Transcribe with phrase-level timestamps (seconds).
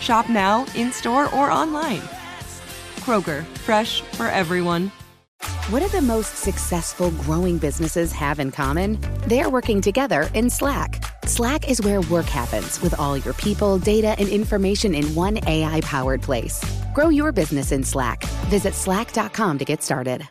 [0.00, 2.02] Shop now, in store, or online.
[3.00, 4.90] Kroger, fresh for everyone.
[5.70, 8.98] What do the most successful growing businesses have in common?
[9.26, 11.04] They're working together in Slack.
[11.26, 15.80] Slack is where work happens with all your people, data, and information in one AI
[15.82, 16.64] powered place.
[16.94, 18.24] Grow your business in Slack.
[18.48, 20.26] Visit slack.com to get started.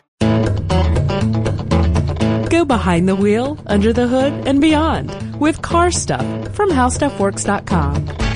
[2.50, 6.26] Go behind the wheel, under the hood, and beyond with car stuff
[6.56, 8.27] from howstuffworks.com.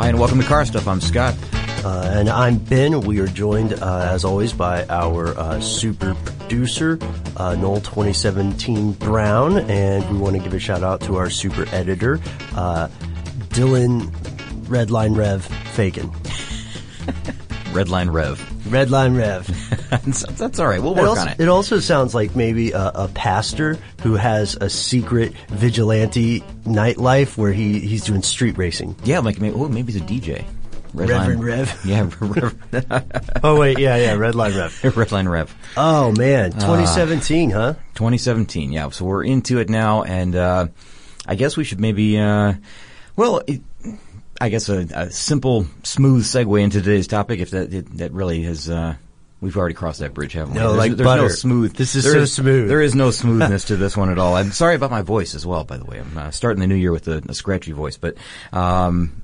[0.00, 0.88] Hi, and welcome to Car Stuff.
[0.88, 1.34] I'm Scott.
[1.84, 3.02] Uh, and I'm Ben.
[3.02, 6.98] We are joined, uh, as always, by our uh, super producer,
[7.36, 11.66] uh, Noel 2017 Brown, and we want to give a shout out to our super
[11.70, 12.18] editor,
[12.56, 12.88] uh,
[13.50, 14.10] Dylan
[14.68, 16.10] Redline Rev Fagan.
[17.72, 18.38] Redline Rev.
[18.64, 19.46] Redline Rev.
[19.90, 20.82] that's, that's all right.
[20.82, 21.40] We'll It work also, on it.
[21.40, 27.52] it also sounds like maybe a, a pastor who has a secret vigilante nightlife where
[27.52, 28.96] he, he's doing street racing.
[29.04, 30.44] Yeah, like maybe, oh, maybe he's a DJ.
[30.92, 31.80] Reverend Rev.
[31.84, 34.72] Yeah, Rev- Oh wait, yeah, yeah, Redline Rev.
[34.94, 35.54] Redline Rev.
[35.76, 37.74] Oh man, 2017, huh?
[37.94, 38.72] 2017.
[38.72, 40.66] Yeah, so we're into it now, and uh,
[41.26, 42.54] I guess we should maybe, uh,
[43.14, 43.60] well, it,
[44.40, 47.40] I guess a, a simple, smooth segue into today's topic.
[47.40, 48.94] If that it, that really has, uh,
[49.40, 50.60] we've already crossed that bridge, haven't we?
[50.60, 51.74] No, there's, like there's no smooth.
[51.74, 52.68] This is there so smooth.
[52.68, 54.36] There is no smoothness to this one at all.
[54.36, 55.64] I'm sorry about my voice as well.
[55.64, 58.16] By the way, I'm uh, starting the new year with a, a scratchy voice, but.
[58.52, 59.22] Um,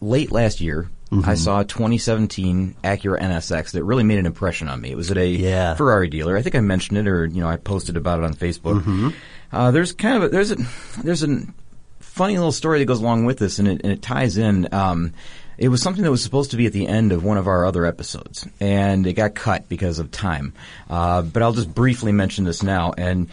[0.00, 1.28] Late last year, Mm-hmm.
[1.30, 4.90] I saw a 2017 Acura NSX that really made an impression on me.
[4.90, 5.74] It was at a Yeah.
[5.74, 6.36] Ferrari dealer.
[6.36, 8.80] I think I mentioned it, or you know, I posted about it on Facebook.
[8.80, 9.08] Mm-hmm.
[9.52, 10.56] Uh, there's kind of a, there's a
[11.02, 11.42] there's a
[12.14, 14.72] funny little story that goes along with this, and it and it ties in.
[14.72, 15.12] Um,
[15.58, 17.64] it was something that was supposed to be at the end of one of our
[17.64, 20.52] other episodes, and it got cut because of time.
[20.88, 23.28] Uh, but I'll just briefly mention this now, and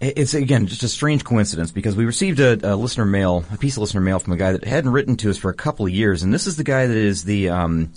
[0.00, 3.76] it's again just a strange coincidence because we received a, a listener mail, a piece
[3.76, 5.92] of listener mail from a guy that hadn't written to us for a couple of
[5.92, 7.92] years, and this is the guy that is the um,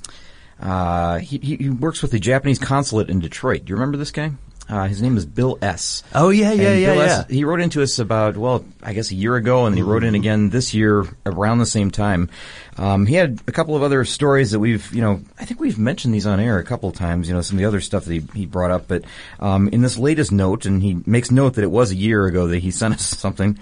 [0.60, 3.66] uh, he, he he works with the Japanese consulate in Detroit.
[3.66, 4.32] Do you remember this guy?
[4.70, 6.02] Uh, his name is Bill S.
[6.16, 7.20] Oh yeah, yeah, And yeah, Bill yeah.
[7.20, 10.04] S, he wrote into us about, well, I guess a year ago, and he wrote
[10.04, 12.30] in again this year around the same time.
[12.78, 15.78] Um, he had a couple of other stories that we've, you know, I think we've
[15.78, 18.06] mentioned these on air a couple of times, you know, some of the other stuff
[18.06, 18.88] that he, he brought up.
[18.88, 19.04] But
[19.40, 22.48] um, in this latest note, and he makes note that it was a year ago
[22.48, 23.60] that he sent us something.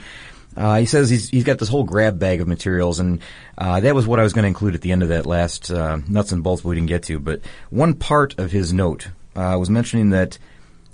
[0.56, 3.22] Uh, he says he's he's got this whole grab bag of materials, and
[3.58, 5.72] uh, that was what I was going to include at the end of that last
[5.72, 7.20] uh, nuts and bolts we didn't get to.
[7.20, 10.38] But one part of his note uh, was mentioning that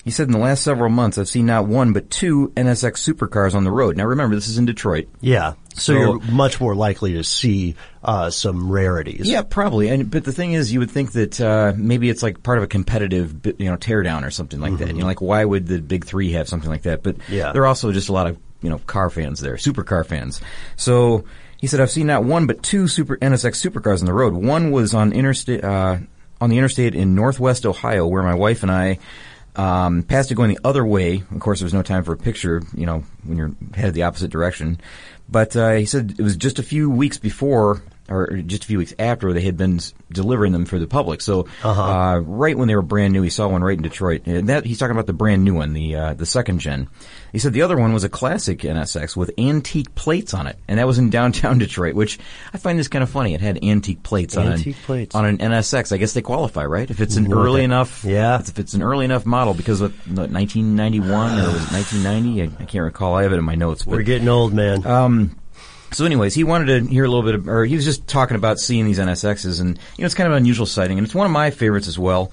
[0.06, 3.54] he said in the last several months I've seen not one but two NSX supercars
[3.56, 3.98] on the road.
[3.98, 5.10] Now remember, this is in Detroit.
[5.20, 5.56] Yeah.
[5.74, 9.28] So, So- you're much more likely to see uh, some rarities.
[9.28, 9.90] Yeah, probably.
[9.90, 12.64] And but the thing is, you would think that uh, maybe it's like part of
[12.64, 14.88] a competitive, you know, teardown or something like that.
[14.90, 17.04] You know, like why would the big three have something like that?
[17.04, 17.52] But Yeah.
[17.52, 20.40] there are also just a lot of you know car fans there, supercar fans.
[20.76, 21.26] So
[21.58, 24.34] he said, I've seen not one but two super NSX supercars on the road.
[24.34, 25.98] One was on interstate uh,
[26.40, 29.00] on the interstate in Northwest Ohio, where my wife and I.
[29.56, 31.24] Um, it going the other way.
[31.32, 34.04] Of course, there was no time for a picture, you know, when you're headed the
[34.04, 34.80] opposite direction.
[35.30, 38.78] But uh, he said it was just a few weeks before, or just a few
[38.78, 39.80] weeks after they had been
[40.12, 41.22] delivering them for the public.
[41.22, 44.24] So uh right when they were brand new, he saw one right in Detroit.
[44.26, 46.88] And that he's talking about the brand new one, the uh, the second gen.
[47.32, 50.79] He said the other one was a classic NSX with antique plates on it, and
[50.79, 52.18] that was in downtown Detroit, which
[52.53, 53.34] I find this kind of funny.
[53.34, 55.16] It had antique plates on Antique an, plates.
[55.16, 55.91] on an NSX.
[55.91, 56.90] I guess they qualify, right?
[56.90, 58.40] If it's an early the- enough, Yeah.
[58.40, 62.41] If it's an early enough model, because of what, 1991 or was it 1990?
[62.41, 63.16] I, I can't recall.
[63.16, 63.84] I have it in my notes.
[63.84, 64.85] But We're getting old, man.
[64.88, 65.35] um,
[65.96, 68.36] so, anyways, he wanted to hear a little bit, of, or he was just talking
[68.36, 71.16] about seeing these NSXs, and you know, it's kind of an unusual sighting, and it's
[71.16, 72.32] one of my favorites as well.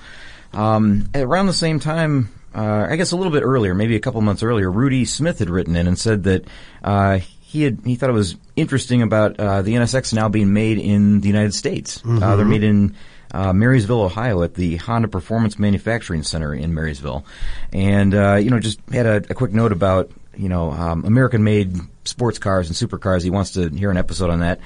[0.52, 4.20] Um, around the same time, uh, I guess a little bit earlier, maybe a couple
[4.20, 6.44] months earlier, Rudy Smith had written in and said that
[6.82, 10.78] uh, he had he thought it was interesting about uh, the NSX now being made
[10.78, 12.02] in the United States.
[12.04, 12.96] Uh, they're made in
[13.30, 17.24] uh, Marysville, Ohio, at the Honda Performance Manufacturing Center in Marysville,
[17.72, 21.76] and uh, you know, just had a, a quick note about you know um, American-made
[22.04, 23.22] sports cars and supercars.
[23.22, 24.60] He wants to hear an episode on that.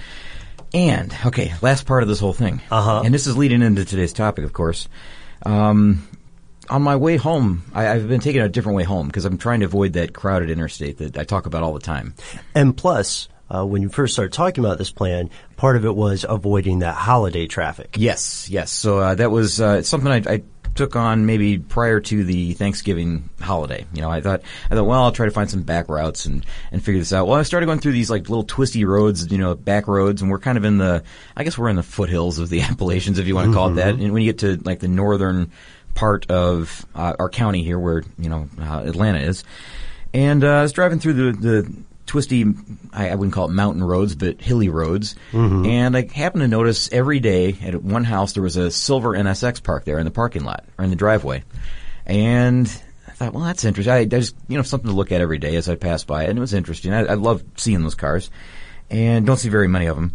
[0.74, 3.02] And okay, last part of this whole thing, Uh-huh.
[3.04, 4.88] and this is leading into today's topic, of course.
[5.44, 6.06] Um,
[6.68, 9.60] on my way home, I, I've been taking a different way home because I'm trying
[9.60, 12.14] to avoid that crowded interstate that I talk about all the time.
[12.54, 16.26] And plus, uh, when you first started talking about this plan, part of it was
[16.28, 17.94] avoiding that holiday traffic.
[17.96, 18.72] Yes, yes.
[18.72, 20.42] So uh, that was uh, something I, I
[20.76, 23.86] took on maybe prior to the Thanksgiving holiday.
[23.92, 26.44] You know, I thought I thought, well, I'll try to find some back routes and
[26.70, 27.26] and figure this out.
[27.26, 30.30] Well, I started going through these like little twisty roads, you know, back roads, and
[30.30, 31.02] we're kind of in the,
[31.36, 33.74] I guess we're in the foothills of the Appalachians, if you want to call it
[33.74, 33.94] that.
[33.94, 35.50] And when you get to like the northern
[35.94, 39.44] part of uh, our county here, where you know uh, Atlanta is,
[40.14, 41.72] and uh, I was driving through the the
[42.06, 42.44] twisty,
[42.92, 45.14] I, I wouldn't call it mountain roads, but hilly roads.
[45.32, 45.66] Mm-hmm.
[45.66, 49.62] And I happened to notice every day at one house there was a silver NSX
[49.62, 51.44] parked there in the parking lot or in the driveway.
[52.06, 52.66] And
[53.06, 53.92] I thought, well, that's interesting.
[53.92, 56.24] I, I just, you know, something to look at every day as I pass by
[56.24, 56.92] it, and it was interesting.
[56.92, 58.30] I, I love seeing those cars,
[58.90, 60.12] and don't see very many of them.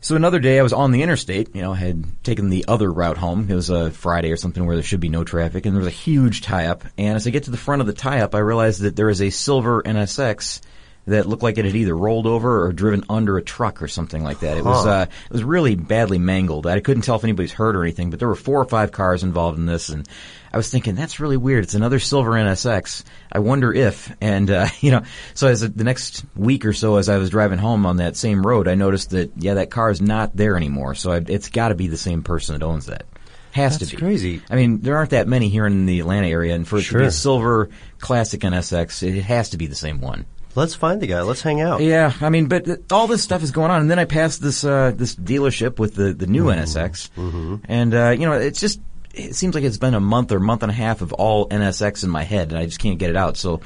[0.00, 3.18] So another day I was on the interstate, you know, had taken the other route
[3.18, 3.50] home.
[3.50, 5.88] It was a Friday or something where there should be no traffic and there was
[5.88, 6.84] a huge tie-up.
[6.96, 9.20] And as I get to the front of the tie-up, I realized that there is
[9.20, 10.60] a silver NSX
[11.08, 14.22] that looked like it had either rolled over or driven under a truck or something
[14.22, 14.56] like that.
[14.56, 16.66] It was, uh, it was really badly mangled.
[16.66, 19.22] I couldn't tell if anybody's hurt or anything, but there were four or five cars
[19.22, 20.08] involved in this and
[20.52, 21.64] I was thinking, that's really weird.
[21.64, 23.04] It's another silver NSX.
[23.30, 25.02] I wonder if, and, uh, you know,
[25.34, 28.46] so as the next week or so, as I was driving home on that same
[28.46, 30.94] road, I noticed that, yeah, that car is not there anymore.
[30.94, 33.04] So I, it's gotta be the same person that owns that.
[33.52, 34.02] Has That's to be.
[34.02, 34.42] crazy.
[34.50, 36.98] I mean, there aren't that many here in the Atlanta area, and for it to
[36.98, 40.26] be a silver classic NSX, it has to be the same one.
[40.54, 41.20] Let's find the guy.
[41.22, 41.80] Let's hang out.
[41.80, 44.42] Yeah, I mean, but th- all this stuff is going on, and then I passed
[44.42, 48.80] this uh, this dealership with the the new NSX, and uh, you know, it's just
[49.14, 52.02] it seems like it's been a month or month and a half of all NSX
[52.04, 53.36] in my head, and I just can't get it out.
[53.36, 53.60] So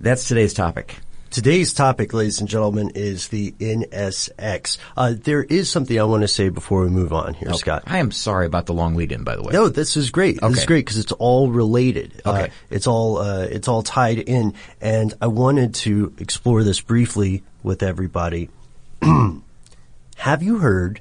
[0.00, 0.98] that's today's topic.
[1.30, 4.78] Today's topic, ladies and gentlemen, is the NSX.
[4.96, 7.82] Uh, there is something I want to say before we move on here, Scott.
[7.86, 9.52] I am sorry about the long lead in, by the way.
[9.52, 10.40] No, this is great.
[10.40, 12.22] This is great because it's all related.
[12.24, 12.52] Uh, Okay.
[12.70, 17.82] it's all uh, it's all tied in, and I wanted to explore this briefly with
[17.82, 18.48] everybody.
[20.16, 21.00] Have you heard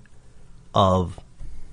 [0.76, 1.20] of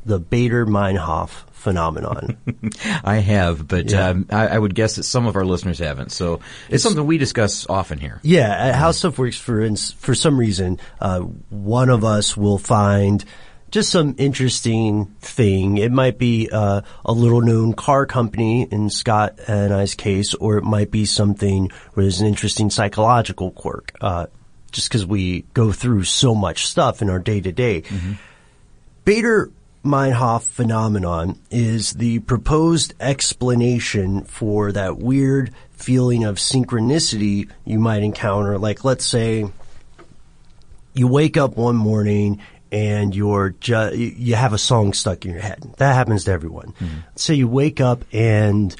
[0.06, 1.30] the Baader Meinhof
[1.64, 2.36] phenomenon?
[3.04, 4.10] I have, but Yeah.
[4.10, 6.12] um, I, I would guess that some of our listeners haven't.
[6.12, 6.38] So
[6.68, 8.20] it's, something we discuss often here.
[8.22, 12.58] Yeah, at how stuff works for ins- for some reason, uh, one of us will
[12.58, 13.24] find
[13.72, 15.78] just some interesting thing.
[15.78, 20.58] It might be uh, a little known car company in Scott and I's case, or
[20.58, 23.90] it might be something where there's an interesting psychological quirk.
[24.00, 24.26] Uh,
[24.70, 27.82] just because we go through so much stuff in our day to day.
[29.04, 29.50] Baader
[29.84, 38.58] Meinhof phenomenon is the proposed explanation for that weird feeling of synchronicity you might encounter.
[38.58, 39.46] Like, let's say
[40.94, 42.40] you wake up one morning
[42.72, 45.62] and you're ju- you have a song stuck in your head.
[45.76, 46.72] That happens to everyone.
[47.16, 48.74] Say you wake up and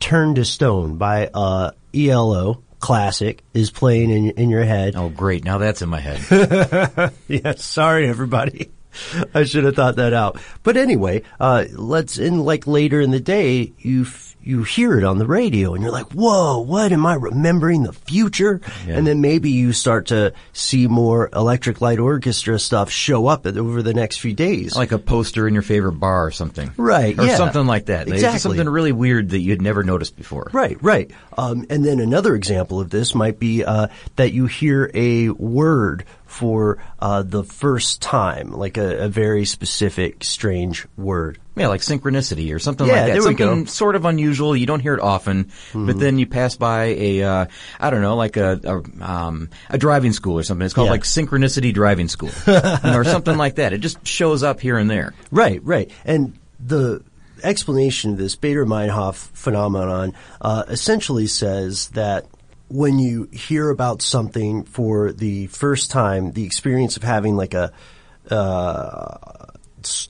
[0.00, 4.96] Turn to Stone by uh, ELO classic is playing in in your head.
[4.96, 5.44] Oh, great!
[5.44, 7.12] Now that's in my head.
[7.28, 8.70] Yeah, sorry everybody.
[9.34, 10.38] I should have thought that out.
[10.62, 15.04] But anyway, uh, let's in like later in the day, you f- you hear it
[15.04, 19.20] on the radio and you're like, "Whoa, what am I remembering the future?" And then
[19.20, 24.16] maybe you start to see more Electric Light Orchestra stuff show up over the next
[24.18, 24.74] few days.
[24.74, 27.36] like a poster in your favorite bar or something, Right, Or yeah.
[27.36, 28.02] something like that.
[28.08, 28.38] It's Exactly.
[28.40, 30.48] something really weird that you'd never noticed before.
[30.54, 31.10] Right, right.
[31.36, 36.04] Um, and then another example of this might be uh, that you hear a word
[36.30, 41.38] for uh, the first time, like a, a very specific, strange word.
[41.56, 43.06] Yeah, like synchronicity or something Yeah, like that.
[43.14, 43.68] there we something go.
[43.70, 44.56] sort of unusual.
[44.56, 47.46] You don't hear it often, but then you pass by a, uh,
[47.80, 50.64] I don't know, like a, a, um, a driving school or something.
[50.64, 50.92] It's called Yeah.
[50.92, 53.72] like synchronicity driving school or something like that.
[53.72, 55.12] It just shows up here and there.
[55.32, 55.90] Right, right.
[56.04, 57.02] And the
[57.42, 62.26] explanation of this Baader Meinhof phenomenon uh, essentially says that
[62.70, 67.72] when you hear about something for the first time, the experience of having like a
[68.30, 69.49] uh,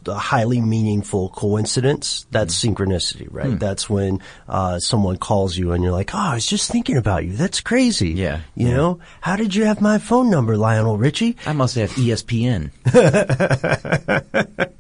[0.07, 2.69] a highly meaningful coincidence, that's Hmm.
[2.75, 3.59] synchronicity, right?
[3.59, 7.25] That's when uh, someone calls you and you're like, "Oh, I was just thinking about
[7.25, 7.33] you.
[7.33, 8.77] That's crazy." Yeah, you yeah.
[8.77, 11.37] know, how did you have my phone number, Lionel Richie?
[11.47, 12.71] I must have ESPN.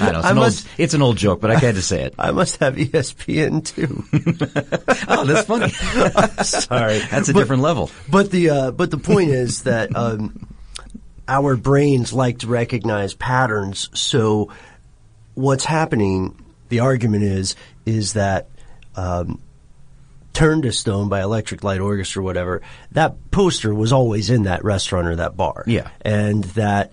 [0.00, 1.82] I know, it's, I an must- old, it's an old joke, but I had to
[1.82, 2.14] say it.
[2.18, 4.04] I must have ESPN too.
[5.12, 5.68] Oh, that's funny.
[6.44, 7.90] Sorry, That's a But- different level.
[8.08, 10.46] But the uh, but the point is that um,
[11.30, 14.52] our brains like to recognize patterns, so
[15.34, 17.54] what's happening, the argument is,
[17.86, 18.48] is that
[18.96, 19.40] um,
[20.32, 24.64] Turn to Stone by Electric Light Orchestra or whatever, that poster was always in that
[24.64, 25.62] restaurant or that bar.
[25.66, 25.88] Yeah.
[26.02, 26.92] And that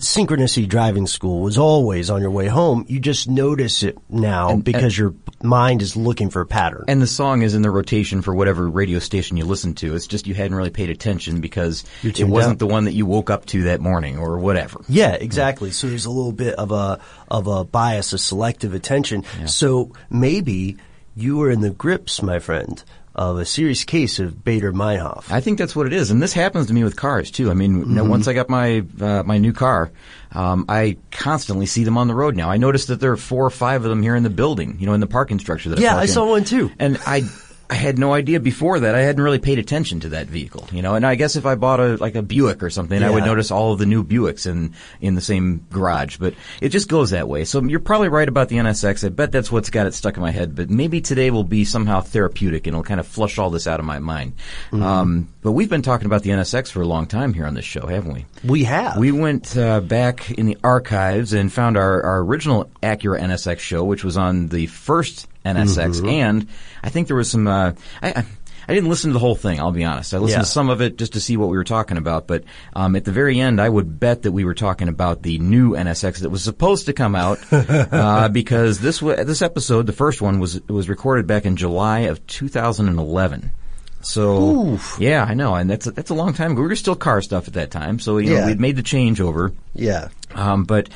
[0.00, 2.84] synchronicity driving school was always on your way home.
[2.88, 6.84] You just notice it now because your mind is looking for a pattern.
[6.88, 9.94] And the song is in the rotation for whatever radio station you listen to.
[9.94, 12.58] It's just you hadn't really paid attention because it wasn't out.
[12.58, 14.80] the one that you woke up to that morning or whatever.
[14.88, 15.70] Yeah, exactly.
[15.70, 17.00] So there's a little bit of a
[17.30, 19.24] of a bias, a selective attention.
[19.46, 20.76] So maybe
[21.14, 22.82] you were in the grips, my friend,
[23.18, 25.30] of a serious case of Baader Meinhof.
[25.30, 27.50] I think that's what it is, and this happens to me with cars too.
[27.50, 28.10] I mean, you know, Mm-hmm.
[28.10, 29.90] once I got my uh, my new car,
[30.32, 32.48] um, I constantly see them on the road now.
[32.48, 34.86] I noticed that there are four or five of them here in the building, you
[34.86, 35.68] know, in the parking structure.
[35.70, 36.08] That Yeah, I in.
[36.08, 36.70] saw one too.
[36.78, 37.22] and I.
[37.70, 38.94] I had no idea before that.
[38.94, 40.94] I hadn't really paid attention to that vehicle, you know.
[40.94, 43.50] And I guess if I bought a like a Buick or something, I would notice
[43.50, 46.16] all of the new Buicks in in the same garage.
[46.16, 47.44] But it just goes that way.
[47.44, 49.04] So you're probably right about the NSX.
[49.04, 50.54] I bet that's what's got it stuck in my head.
[50.54, 53.80] But maybe today will be somehow therapeutic and it'll kind of flush all this out
[53.80, 54.34] of my mind.
[54.70, 54.82] Mm-hmm.
[54.82, 57.64] Um, but we've been talking about the NSX for a long time here on this
[57.66, 58.26] show, haven't we?
[58.44, 58.96] We have.
[58.96, 63.84] We went uh, back in the archives and found our, our original Acura NSX show,
[63.84, 66.08] which was on the first NSX, Mm-hmm.
[66.08, 66.46] and
[66.82, 67.46] I think there was some.
[67.46, 68.24] Uh, I,
[68.70, 69.60] I didn't listen to the whole thing.
[69.60, 70.12] I'll be honest.
[70.12, 70.44] I listened Yeah.
[70.44, 72.26] to some of it just to see what we were talking about.
[72.26, 75.38] But um, at the very end, I would bet that we were talking about the
[75.38, 79.94] new NSX that was supposed to come out uh, because this wa this episode, the
[79.94, 83.52] first one, was was recorded back in July of 2011.
[84.00, 86.62] So yeah, I know, and that's a, that's a long time ago.
[86.62, 88.46] We were still car stuff at that time, so you know Yeah.
[88.46, 89.52] we'd made the changeover.
[89.74, 90.08] yeah.
[90.34, 90.88] Um, but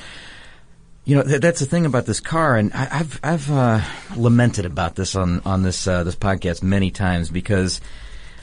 [1.04, 3.80] you know th- that's the thing about this car, and I, I've I've uh,
[4.16, 7.80] lamented about this on on this uh, this podcast many times because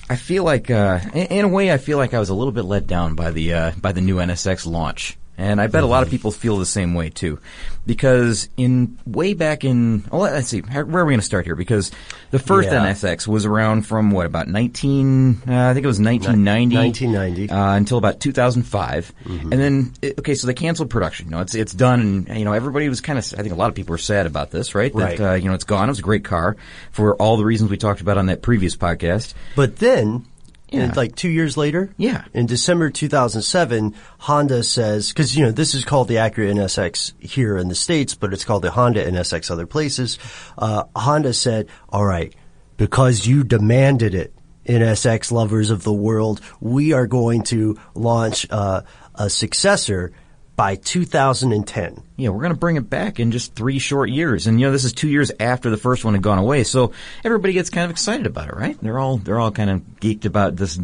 [0.09, 2.51] I feel like uh, in, in a way I feel like I was a little
[2.51, 5.18] bit let down by the uh, by the new NSX launch.
[5.39, 7.39] And I bet a lot of people feel the same way too,
[7.85, 11.55] because in way back in well, let's see, where are we going to start here?
[11.55, 11.91] Because
[12.31, 12.85] the first Yeah.
[12.85, 15.41] NSX was around from what about nineteen?
[15.47, 16.75] Uh, I think it was nineteen ninety.
[16.75, 17.49] 1990.
[17.49, 21.27] Uh, until about 2005, and then it- okay, so they canceled production.
[21.27, 23.25] You know, it's it's done, and you know everybody was kind of.
[23.37, 24.93] I think a lot of people were sad about this, right?
[24.93, 25.19] Right.
[25.19, 25.85] Uh, you know it's gone.
[25.87, 26.57] It was a great car
[26.91, 29.33] for all the reasons we talked about on that previous podcast.
[29.55, 30.25] But then,
[30.71, 30.85] Yeah.
[30.85, 32.23] in, like two years later, Yeah.
[32.33, 37.57] in December 2007, Honda says because you know this is called the Acura NSX here
[37.57, 40.17] in the states, but it's called the Honda NSX other places.
[40.57, 42.33] Uh, Honda said, "All right,
[42.77, 44.33] because you demanded it."
[44.67, 48.81] NSX lovers of the world, we are going to launch uh,
[49.15, 50.11] a successor
[50.59, 52.03] by 2010.
[52.17, 54.73] Yeah, we're going to bring it back in just three short years, and you know
[54.73, 56.91] this is two years after the first one had gone away, so
[57.23, 58.77] everybody gets kind of excited about it, right?
[58.81, 60.77] They're all they're all kind of geeked about this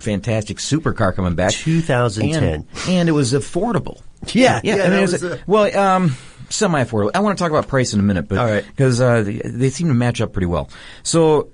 [0.00, 1.52] fantastic supercar coming back.
[1.52, 2.42] 2010.
[2.42, 4.00] and, and it was affordable.
[4.34, 4.76] Yeah, yeah.
[4.78, 6.16] yeah, I mean, it was, was a- a- well, um,
[6.48, 7.12] semi-affordable.
[7.14, 8.66] I want to talk about price in a minute, but All right.
[8.66, 10.68] because uh, they, they seem to match up pretty well.
[11.04, 11.50] So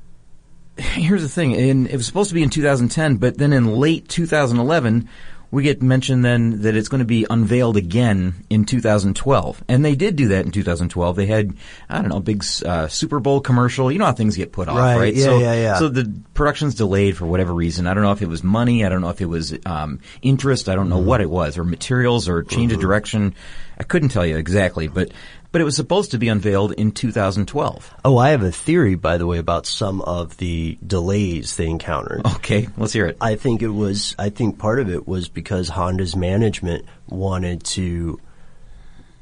[0.78, 4.08] here's the thing: in, it was supposed to be in 2010, but then in late
[4.08, 5.08] 2011.
[5.56, 9.94] We get mentioned then that it's going to be unveiled again in 2012, and they
[9.94, 11.16] did do that in 2012.
[11.16, 11.56] They had,
[11.88, 13.90] I don't know, a big uh, Super Bowl commercial.
[13.90, 15.14] You know how things get put off, Right, right?
[15.14, 15.78] yeah, so, yeah, yeah.
[15.78, 17.86] So the production's delayed for whatever reason.
[17.86, 18.84] I don't know if it was money.
[18.84, 20.68] I don't know if it was um, interest.
[20.68, 23.34] I don't know what it was, or materials, or change of direction.
[23.78, 25.10] I couldn't tell you exactly, but
[25.56, 27.94] but it was supposed to be unveiled in 2012.
[28.04, 32.26] Oh, I have a theory, by the way, about some of the delays they encountered.
[32.26, 33.16] Okay, let's hear it.
[33.22, 34.14] I think it was.
[34.18, 38.20] I think part of it was because Honda's management wanted to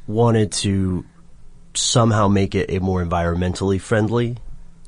[0.09, 1.05] wanted to
[1.75, 4.37] somehow make it a more environmentally friendly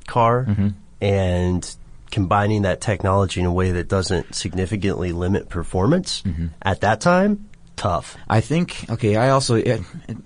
[0.09, 0.71] car, mm-hmm.
[1.01, 1.77] and
[2.11, 6.49] combining that technology in a way that doesn't significantly limit performance mm-hmm.
[6.61, 8.17] at that time, tough.
[8.29, 8.87] I think.
[8.91, 9.79] Okay, I also eh,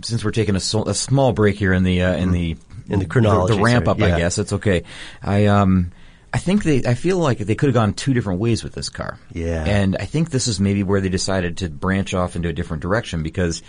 [0.03, 2.57] since we're taking a, so, a small break here in the uh, in the
[2.89, 4.15] In the chronology, the, ramp sorry, up.
[4.15, 4.83] I guess it's okay.
[5.23, 5.93] I um.
[6.33, 6.85] I think they.
[6.85, 9.19] I feel like they could have gone two different ways with this car.
[9.33, 9.65] Yeah.
[9.65, 12.83] And I think this is maybe where they decided to branch off into a different
[12.83, 13.65] direction because,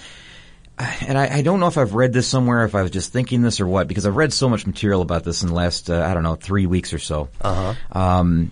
[0.78, 3.42] and I, I don't know if I've read this somewhere, if I was just thinking
[3.42, 6.04] this or what, because I've read so much material about this in the last, uh,
[6.04, 7.30] I don't know, three weeks or so.
[7.42, 8.00] Uh huh.
[8.00, 8.52] Um,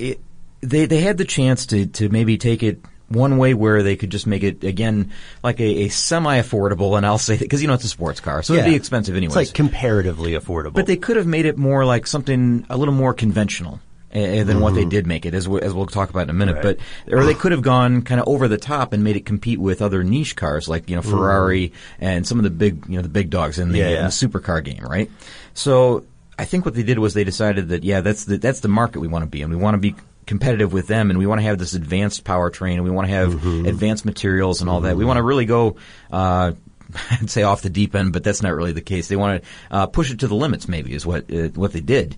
[0.00, 0.18] it,
[0.60, 4.10] they they had the chance to to maybe take it one way where they could
[4.10, 5.12] just make it again
[5.42, 8.20] like a, a semi affordable, and I'll say that because you know it's a sports
[8.20, 9.36] car, so it'd be expensive anyways.
[9.36, 10.74] It's like comparatively affordable.
[10.74, 13.80] But they could have made it more like something a little more conventional
[14.14, 14.90] uh, than what they mm-hmm.
[14.90, 16.62] did make it, as we, as we'll talk about in a minute.
[16.62, 16.78] But
[17.12, 19.82] or they could have gone kind of over the top and made it compete with
[19.82, 21.10] other niche cars like you know mm-hmm.
[21.10, 24.04] Ferrari and some of the big you know the big dogs in the, Yeah, in
[24.04, 25.10] the supercar game, right?
[25.54, 26.04] So
[26.38, 29.00] I think what they did was they decided that yeah, that's the that's the market
[29.00, 29.50] we want to be in.
[29.50, 29.94] We want to be
[30.28, 33.12] competitive with them and we want to have this advanced powertrain and we want to
[33.14, 33.66] have Mm-hmm.
[33.66, 34.96] advanced materials and all that.
[34.96, 35.76] We want to really go
[36.12, 36.52] uh,
[37.10, 39.08] I'd say off the deep end, but that's not really the case.
[39.08, 40.68] They want to uh, push it to the limits.
[40.68, 42.16] Maybe is what uh, what they did.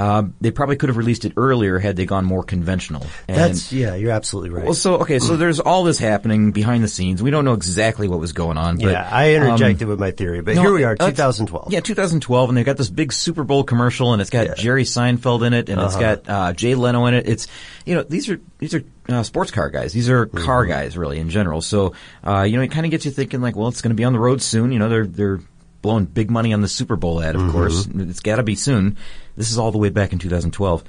[0.00, 3.06] Uh, they probably could have released it earlier had they gone more conventional.
[3.28, 4.64] And That's yeah, you're absolutely right.
[4.64, 7.22] well, so okay, so there's all this happening behind the scenes.
[7.22, 8.78] We don't know exactly what was going on.
[8.78, 11.70] But, yeah, I interjected um, with my theory, but no, here we are, uh, 2012.
[11.70, 14.54] Yeah, 2012, and they've got this big Super Bowl commercial, and it's got Yeah.
[14.54, 16.16] Jerry Seinfeld in it, and it's Uh-huh.
[16.16, 17.28] got uh, Jay Leno in it.
[17.28, 17.46] It's
[17.84, 19.92] you know these are these are uh, sports car guys.
[19.92, 20.70] These are car Mm-hmm.
[20.72, 21.60] guys, really in general.
[21.60, 21.92] So
[22.26, 24.04] uh, you know it kind of gets you thinking like, well, it's going to be
[24.04, 24.72] on the road soon.
[24.72, 25.40] You know they're they're
[25.82, 27.50] blowing big money on the Super Bowl ad, of Mm-hmm.
[27.52, 27.86] course.
[27.94, 28.96] It's got to be soon.
[29.36, 30.84] This is all the way back in 2012.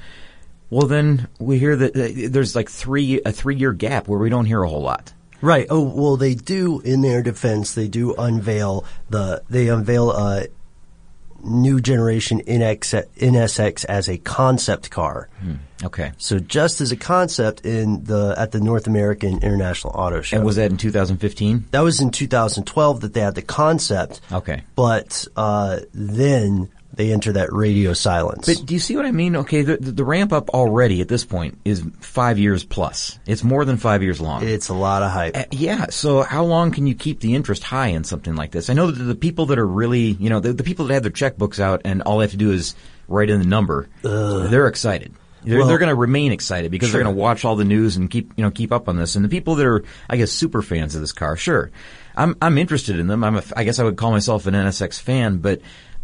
[0.69, 4.29] Well, then we hear that uh, there's like three a three year gap where we
[4.29, 5.13] don't hear a whole lot.
[5.41, 5.65] Right.
[5.69, 10.47] Oh, well, they do, in their defense, they do unveil the, they unveil a
[11.43, 15.29] new generation NX, NSX as a concept car.
[15.83, 16.11] Okay.
[16.17, 20.37] So just as a concept in the, at the North American International Auto Show.
[20.37, 21.65] And was that in 2015?
[21.71, 24.21] that was in 2012 that they had the concept.
[24.31, 24.63] Okay.
[24.75, 28.47] But, uh, then they enter that radio silence.
[28.47, 29.35] But do you see what I mean?
[29.37, 33.17] Okay, the, the, ramp up already at this point is five years plus.
[33.25, 34.43] It's more than five years long.
[34.45, 35.37] it's a lot of hype.
[35.37, 35.87] Uh, yeah.
[35.89, 38.69] So how long can you keep the interest high in something like this?
[38.69, 41.03] I know that the people that are really, you know, the, the people that have
[41.03, 42.75] their checkbooks out and all they have to do is
[43.07, 45.13] write in the number, they're excited.
[45.43, 47.97] They're, Well- they're going to remain excited because they're going to watch all the news
[47.97, 49.15] and keep, you know, keep up on this.
[49.15, 51.71] And the people that are, I guess, super fans of this car, sure,
[52.15, 53.23] I'm, I'm interested in them.
[53.23, 55.61] I'm, a, I guess I would call myself an NSX fan, but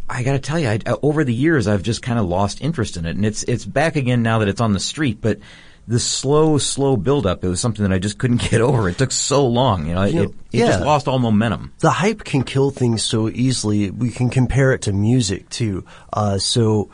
[0.10, 2.98] I got to tell you, I, over the years, I've just kind of lost interest
[2.98, 5.40] in it, and it's it's back again now that it's on the street, but.
[5.90, 8.90] The slow, slow buildup, it was something that I just couldn't get over.
[8.90, 11.72] It took so long, you know, You know, it, it just lost all momentum.
[11.80, 13.90] the hype can kill things so easily.
[13.90, 15.86] We can compare it to music too.
[16.12, 16.90] Uh, so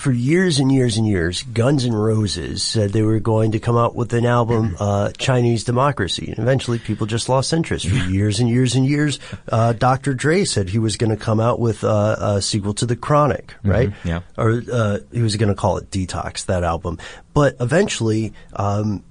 [0.00, 3.76] for years and years and years, Guns N' Roses said they were going to come
[3.76, 6.28] out with an album, uh, Chinese Democracy.
[6.30, 7.86] And eventually people just lost interest.
[7.86, 9.18] For years and years and years,
[9.52, 10.14] uh, Dr.
[10.14, 13.54] Dre said he was going to come out with uh, a sequel to The Chronic,
[13.62, 13.92] right?
[14.02, 14.20] yeah.
[14.38, 16.98] Or uh, he was going to call it Detox, that album.
[17.34, 19.04] But eventually, um,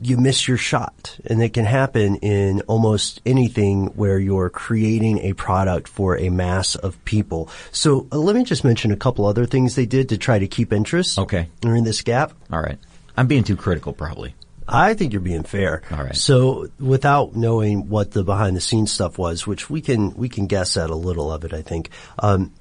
[0.00, 1.18] you miss your shot.
[1.26, 6.74] And it can happen in almost anything where you're creating a product for a mass
[6.74, 7.50] of people.
[7.72, 10.48] So uh, let me just mention a couple other things they did to try to
[10.48, 11.18] keep interest.
[11.18, 11.48] Okay.
[11.60, 12.32] During this gap.
[12.52, 12.78] All right.
[13.16, 14.34] I'm being too critical, probably.
[14.66, 15.82] I think you're being fair.
[15.90, 16.16] All right.
[16.16, 20.46] So without knowing what the behind the scenes stuff was, which we can we can
[20.46, 21.90] guess at a little of it, I think.
[22.18, 22.52] Um,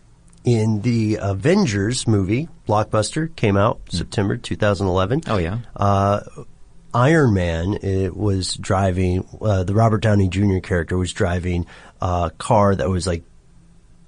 [0.43, 5.19] in the Avengers movie, Blockbuster came out September 2011.
[5.19, 5.31] Hmm.
[5.31, 5.59] Oh, yeah.
[5.75, 6.21] Uh,
[6.93, 10.59] Iron Man it was driving uh, the Robert Downey Jr.
[10.59, 11.65] character was driving
[12.01, 13.23] a car that was like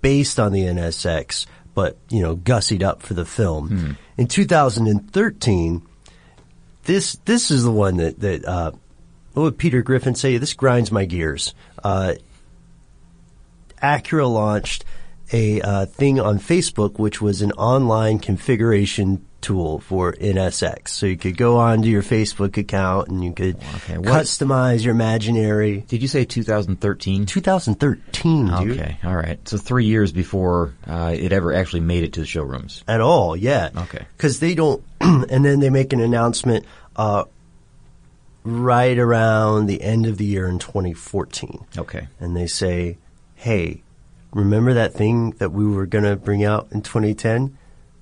[0.02, 3.98] based on the NSX, but you know gussied up for the film.
[4.18, 5.82] In 2013,
[6.84, 8.72] this this is the one that that uh,
[9.34, 10.38] what would Peter Griffin say?
[10.38, 11.54] This grinds my gears.
[11.84, 12.14] Uh,
[13.82, 14.86] Acura launched
[15.34, 20.90] a uh, thing on Facebook, which was an online configuration tool for NSX.
[20.90, 25.82] So you could go onto your Facebook account and you could Okay, customize your imaginary.
[25.88, 27.26] Did you say 2013?
[27.26, 28.80] 2013, dude.
[28.80, 29.40] Okay, all right.
[29.48, 32.84] So three years before uh, it ever actually made it to the showrooms.
[32.88, 33.70] At all, yeah.
[33.76, 34.06] Okay.
[34.16, 37.26] Because they don't, and then they make an announcement uh,
[38.44, 41.66] right around the end of the year in 2014.
[41.78, 42.08] Okay.
[42.20, 42.98] and they say,
[43.36, 43.84] "Hey,
[44.34, 47.58] remember that thing that we were going to bring out in 2010?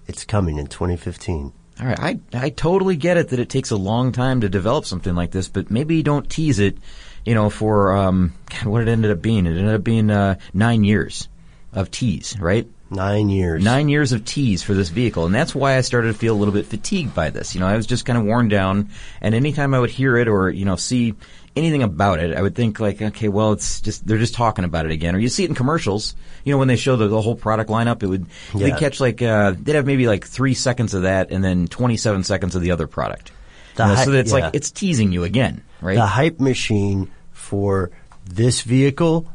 [0.09, 1.99] It's coming in 2015." All right.
[1.99, 5.31] I I totally get it that it takes a long time to develop something like
[5.31, 6.77] this, but maybe you don't tease it,
[7.25, 9.45] you know, for um, God, what it ended up being.
[9.45, 11.29] It ended up being uh, nine years
[11.71, 12.67] of tease, right?
[12.91, 13.63] Nine years.
[13.63, 16.39] Nine years of tease for this vehicle, and that's why I started to feel a
[16.39, 17.53] little bit fatigued by this.
[17.53, 18.89] You know, I was just kind of worn down,
[19.21, 21.13] and anytime I would hear it or you know see
[21.55, 24.85] anything about it, I would think like, okay, well, it's just they're just talking about
[24.85, 25.15] it again.
[25.15, 26.15] Or you see it in commercials.
[26.43, 28.67] You know, when they show the, the whole product lineup, it would Yeah.
[28.69, 31.97] they'd catch like uh, they'd have maybe like three seconds of that, and then twenty
[31.97, 33.31] seven seconds of the other product.
[33.75, 34.39] The You know, hy- so it's yeah.
[34.39, 35.95] like it's teasing you again, right?
[35.95, 37.91] The hype machine for
[38.25, 39.27] this vehicle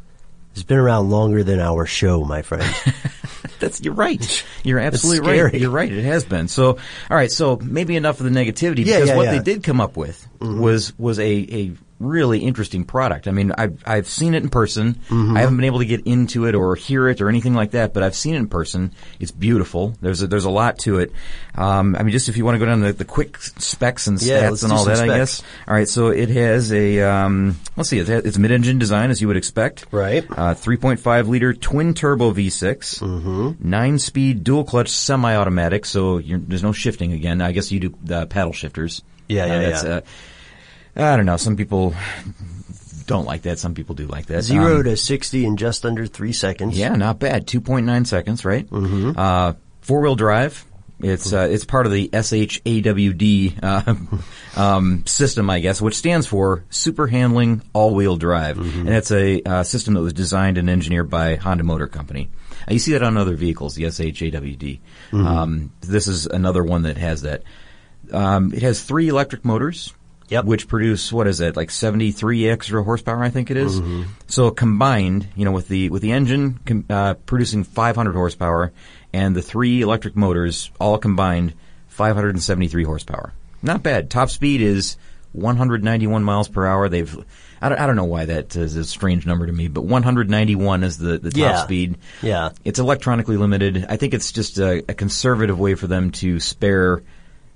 [0.55, 2.63] has been around longer than our show, my friend.
[3.61, 4.45] That's you're right.
[4.63, 5.55] You're absolutely right.
[5.55, 5.91] You're right.
[5.91, 6.49] It has been.
[6.49, 6.77] So, all
[7.17, 7.31] right.
[7.31, 9.31] So maybe enough of the negativity Yeah, because yeah, what yeah.
[9.35, 9.45] Mm-hmm.
[9.45, 13.29] they did come up with was was a a really interesting product.
[13.29, 14.95] I mean, I've I've seen it in person.
[14.95, 15.37] Mm-hmm.
[15.37, 17.95] I haven't been able to get into it or hear it or anything like that,
[17.95, 18.93] but I've seen it in person.
[19.21, 19.95] It's beautiful.
[20.01, 21.13] There's a, there's a lot to it.
[21.55, 24.19] Um, I mean, just if you want to go down the, the quick specs and
[24.19, 25.43] stats let's and all that, I guess.
[25.69, 25.89] All right.
[25.89, 27.99] So it has a um, let's see.
[27.99, 29.87] It's mid-engine design as you would expect.
[29.91, 30.25] Right.
[30.31, 33.69] Uh, 3.5 liter twin turbo V6, mm-hmm.
[33.69, 37.41] nine speed dual clutch semi-automatic, so you're, there's no shifting again.
[37.41, 39.03] I guess you do uh, paddle shifters.
[39.29, 40.01] Yeah, Uh, yeah, that's, yeah.
[40.97, 41.37] I don't know.
[41.37, 41.95] Some people
[43.07, 43.59] don't like that.
[43.59, 44.43] Some people do like that.
[44.43, 46.79] Zero Um, to 60 in just under three seconds.
[46.79, 47.47] Yeah, not bad.
[47.47, 48.69] 2.9 seconds, right?
[48.69, 49.13] Mm-hmm.
[49.19, 50.65] Uh, four wheel drive.
[51.01, 53.95] It's uh, it's part of the SHAWD uh,
[54.61, 59.43] um, system, I guess, which stands for Super Handling All Wheel Drive, and it's a
[59.43, 62.31] uh, system that was designed and engineered by Honda Motor Company.
[62.69, 64.81] Uh, you see that on other vehicles, the SHAWD.
[65.13, 67.43] Um, this is another one that has that.
[68.13, 69.93] Um, it has three electric motors.
[70.29, 70.45] Yep.
[70.47, 73.23] Which produce what is it like seventy three extra horsepower?
[73.23, 73.81] I think it is.
[74.27, 78.73] So combined, you know, with the with the engine com- uh, producing five hundred horsepower
[79.13, 81.55] and the three electric motors all combined
[81.89, 83.33] five hundred and seventy three horsepower.
[83.63, 84.11] Not bad.
[84.11, 84.97] Top speed is
[85.33, 86.89] one hundred ninety one miles per hour.
[86.89, 87.15] They've
[87.63, 90.83] I don't, I don't know why that is a strange number to me, but 191
[90.85, 91.57] is the, the top Yeah.
[91.63, 91.97] speed.
[92.21, 92.51] Yeah.
[92.63, 93.87] It's electronically limited.
[93.89, 97.03] I think it's just a, a conservative way for them to spare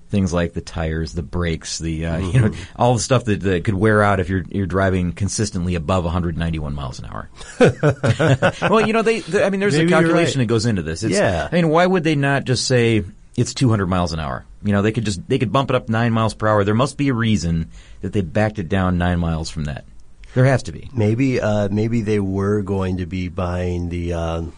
[0.08, 3.64] things like the tires, the brakes, the uh, you know all the stuff that, that
[3.64, 7.28] could wear out if you're you're driving consistently above 191 miles an hour.
[8.70, 10.44] well, you know they, they- I mean there's Maybe a calculation right.
[10.46, 11.02] that goes into this.
[11.02, 11.48] It's, Yeah.
[11.50, 13.04] I mean why would they not just say
[13.36, 14.44] it's 200 miles an hour?
[14.62, 16.64] You know they could just they could bump it up 9 miles per hour.
[16.64, 19.84] There must be a reason that they backed it down 9 miles from that.
[20.34, 20.90] There has to be.
[20.92, 24.52] Maybe, uh, maybe they were going to be buying the, um,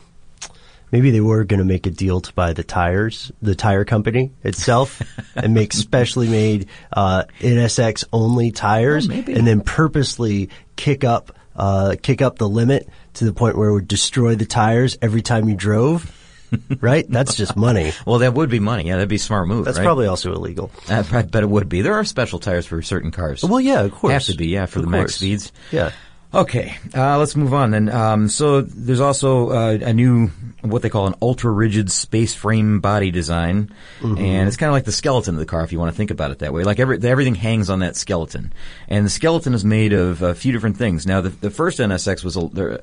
[0.93, 4.33] maybe they were going to make a deal to buy the tires, the tire company
[4.43, 5.03] itself,
[5.37, 11.97] and make specially made, uh, NSX only tires, Oh, and then purposely kick up, uh,
[12.03, 15.49] kick up the limit to the point where it would destroy the tires every time
[15.49, 16.17] you drove.
[16.81, 17.07] right?
[17.09, 17.93] That's just money.
[18.05, 18.89] Well, that would be money.
[18.89, 19.65] Yeah, that'd be a smart move.
[19.65, 19.85] That's right?
[19.85, 20.71] probably also illegal.
[20.89, 21.83] I, I bet it would be.
[21.83, 23.45] There are special tires for certain cars.
[23.45, 24.13] Well, yeah, of course.
[24.13, 25.53] Have to be, yeah, for Of the max speeds.
[25.71, 25.93] Yeah.
[26.33, 27.89] Okay, uh, let's move on then.
[27.89, 30.29] Um, so there's also uh, a new,
[30.61, 34.85] what they call an ultra rigid space frame body design, and it's kind of like
[34.85, 36.63] the skeleton of the car if you want to think about it that way.
[36.63, 38.53] Like every, everything hangs on that skeleton,
[38.89, 41.05] and the skeleton is made of a few different things.
[41.05, 42.37] Now the, the first NSX was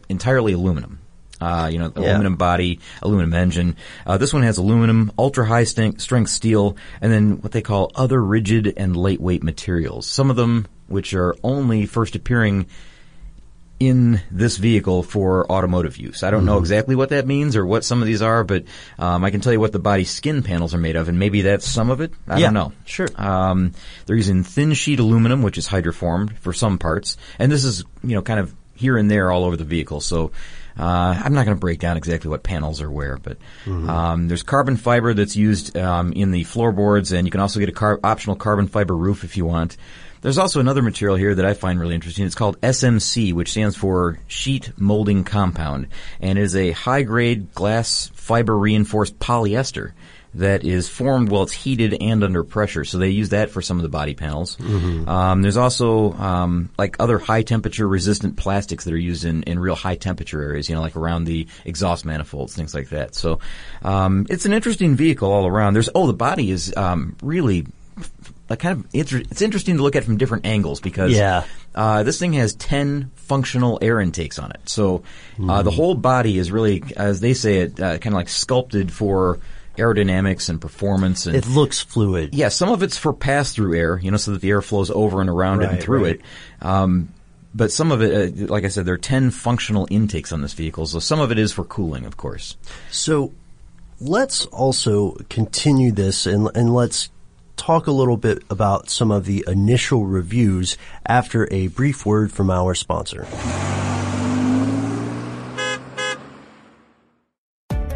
[0.09, 0.99] entirely aluminum.
[1.39, 2.01] Uh, you know, Yeah.
[2.09, 3.77] aluminum body, aluminum engine.
[4.05, 8.21] Uh, this one has aluminum, ultra high strength steel, and then what they call other
[8.21, 10.05] rigid and lightweight materials.
[10.05, 12.65] Some of them, which are only first appearing
[13.79, 16.23] in this vehicle for automotive use.
[16.23, 18.63] I don't know exactly what that means or what some of these are, but
[18.97, 21.43] um, I can tell you what the body skin panels are made of, and maybe
[21.43, 22.11] that's some of it.
[22.27, 22.71] I Yeah, don't know.
[22.85, 23.07] sure.
[23.15, 23.73] Um,
[24.05, 28.15] they're using thin sheet aluminum, which is hydroformed for some parts, and this is you
[28.15, 30.01] know kind of here and there all over the vehicle.
[30.01, 30.31] So.
[30.79, 34.43] Uh, I'm not going to break down exactly what panels are where, but um, there's
[34.43, 37.99] carbon fiber that's used um, in the floorboards, and you can also get a car-
[38.03, 39.75] optional carbon fiber roof if you want.
[40.27, 42.25] There's also another material here that I find really interesting.
[42.25, 45.87] It's called SMC, which stands for Sheet Molding Compound,
[46.19, 49.93] and is a high-grade glass fiber reinforced polyester
[50.33, 52.83] that is formed while it's heated and under pressure.
[52.83, 54.57] So they use that for some of the body panels.
[55.07, 59.59] Um, there's also um, like other high temperature resistant plastics that are used in, in
[59.59, 63.15] real high temperature areas, you know, like around the exhaust manifolds, things like that.
[63.15, 63.39] So
[63.81, 65.73] um, it's an interesting vehicle all around.
[65.73, 67.65] There's oh, the body is um, really
[68.49, 71.43] like kind of inter- it's interesting to look at from different angles because Yeah.
[71.75, 74.61] uh, this thing has 10 functional air intakes on it.
[74.65, 75.03] So
[75.47, 78.91] uh, the whole body is really, as they say it, uh, kind of like sculpted
[78.91, 79.39] for
[79.77, 81.25] aerodynamics and performance.
[81.27, 82.33] And It looks fluid.
[82.33, 85.21] yeah, some of it's for pass-through air, you know, so that the air flows over
[85.21, 86.15] and around it and through right.
[86.15, 86.21] it.
[86.61, 87.09] Um,
[87.53, 90.53] but some of it, uh, like I said, there are 10 functional intakes on this
[90.53, 92.55] vehicle, so some of it is for cooling, of course.
[92.91, 93.33] So
[93.99, 97.09] let's also continue this and, and let's
[97.57, 102.49] talk a little bit about some of the initial reviews after a brief word from
[102.49, 103.27] our sponsor.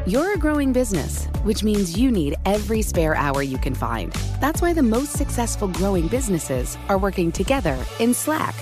[0.08, 4.12] You're a growing business, which means you need every spare hour you can find.
[4.42, 8.56] That's why the most successful growing businesses are working together in Slack.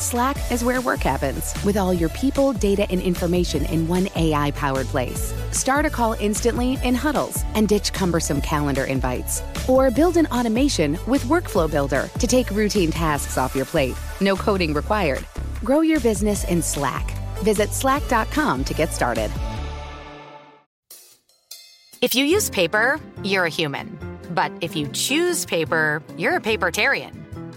[0.00, 4.50] Slack is where work happens with all your people, data, and information in one AI
[4.52, 5.34] powered place.
[5.52, 9.42] Start a call instantly in huddles and ditch cumbersome calendar invites.
[9.68, 13.94] Or build an automation with Workflow Builder to take routine tasks off your plate.
[14.22, 15.22] No coding required.
[15.62, 17.10] Grow your business in Slack.
[17.44, 19.30] Visit slack.com to get started.
[22.00, 23.98] If you use paper, you're a human.
[24.30, 27.29] But if you choose paper, you're a papertarian.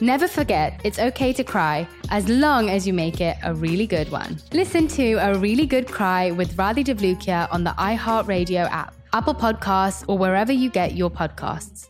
[0.00, 4.10] Never forget, it's okay to cry as long as you make it a really good
[4.10, 4.38] one.
[4.52, 10.04] Listen to A Really Good Cry with Radhi Devlukia on the iHeartRadio app, Apple Podcasts,
[10.08, 11.88] or wherever you get your podcasts.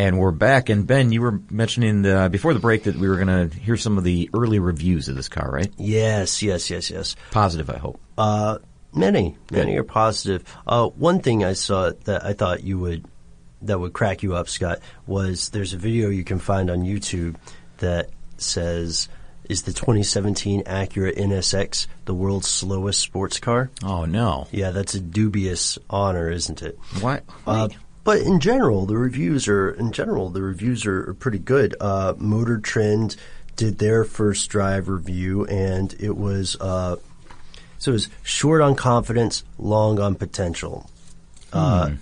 [0.00, 0.70] And we're back.
[0.70, 3.76] And Ben, you were mentioning the, before the break that we were going to hear
[3.76, 5.70] some of the early reviews of this car, right?
[5.76, 7.16] Yes, yes, yes, yes.
[7.32, 8.00] Positive, I hope.
[8.16, 8.58] Uh,
[8.94, 10.44] many, many are positive.
[10.66, 13.04] Uh, one thing I saw that I thought you would,
[13.62, 17.36] that would crack you up, Scott, was there's a video you can find on YouTube
[17.78, 19.08] that says,
[19.48, 23.70] is the 2017 Acura NSX the world's slowest sports car?
[23.82, 24.46] Oh no!
[24.52, 26.78] Yeah, that's a dubious honor, isn't it?
[27.00, 27.22] Why?
[27.46, 27.68] Uh,
[28.04, 31.74] but in general, the reviews are in general the reviews are, are pretty good.
[31.80, 33.16] Uh, Motor Trend
[33.56, 36.96] did their first drive review, and it was uh,
[37.80, 40.88] so it was short on confidence, long on potential,
[41.52, 41.92] uh,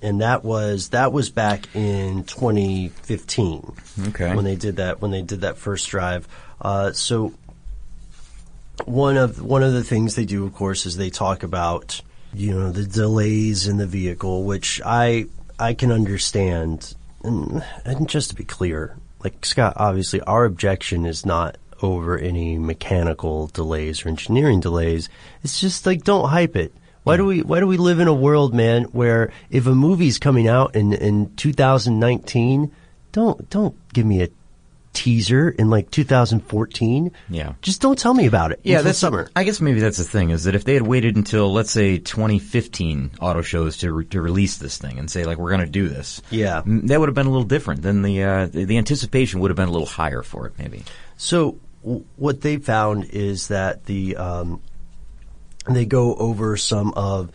[0.00, 3.76] and that was that was back in 2015.
[4.08, 4.34] Okay.
[4.34, 6.26] when they did that when they did that first drive.
[6.60, 7.34] Uh, so
[8.86, 12.00] one of one of the things they do, of course, is they talk about
[12.32, 15.26] you know the delays in the vehicle, which I
[15.58, 16.94] I can understand.
[17.22, 22.58] And, and just to be clear, like Scott, obviously our objection is not over any
[22.58, 25.08] mechanical delays or engineering delays.
[25.42, 26.72] It's just like don't hype it.
[27.04, 30.18] Why do we why do we live in a world, man, where if a movie's
[30.18, 32.72] coming out in in 2019,
[33.12, 34.28] don't don't give me a
[34.92, 37.12] teaser in like 2014.
[37.28, 37.52] Yeah.
[37.60, 38.60] Just don't tell me about it.
[38.64, 39.28] Yeah, that's summer.
[39.36, 41.98] I guess maybe that's the thing is that if they had waited until let's say
[41.98, 45.70] 2015 auto shows to re- to release this thing and say like we're going to
[45.70, 46.62] do this, Yeah.
[46.64, 47.82] that would have been a little different.
[47.82, 50.82] Then the uh, the, the anticipation would have been a little higher for it, maybe.
[51.18, 51.58] So
[52.16, 54.60] what they found is that the um,
[55.68, 57.30] they go over some of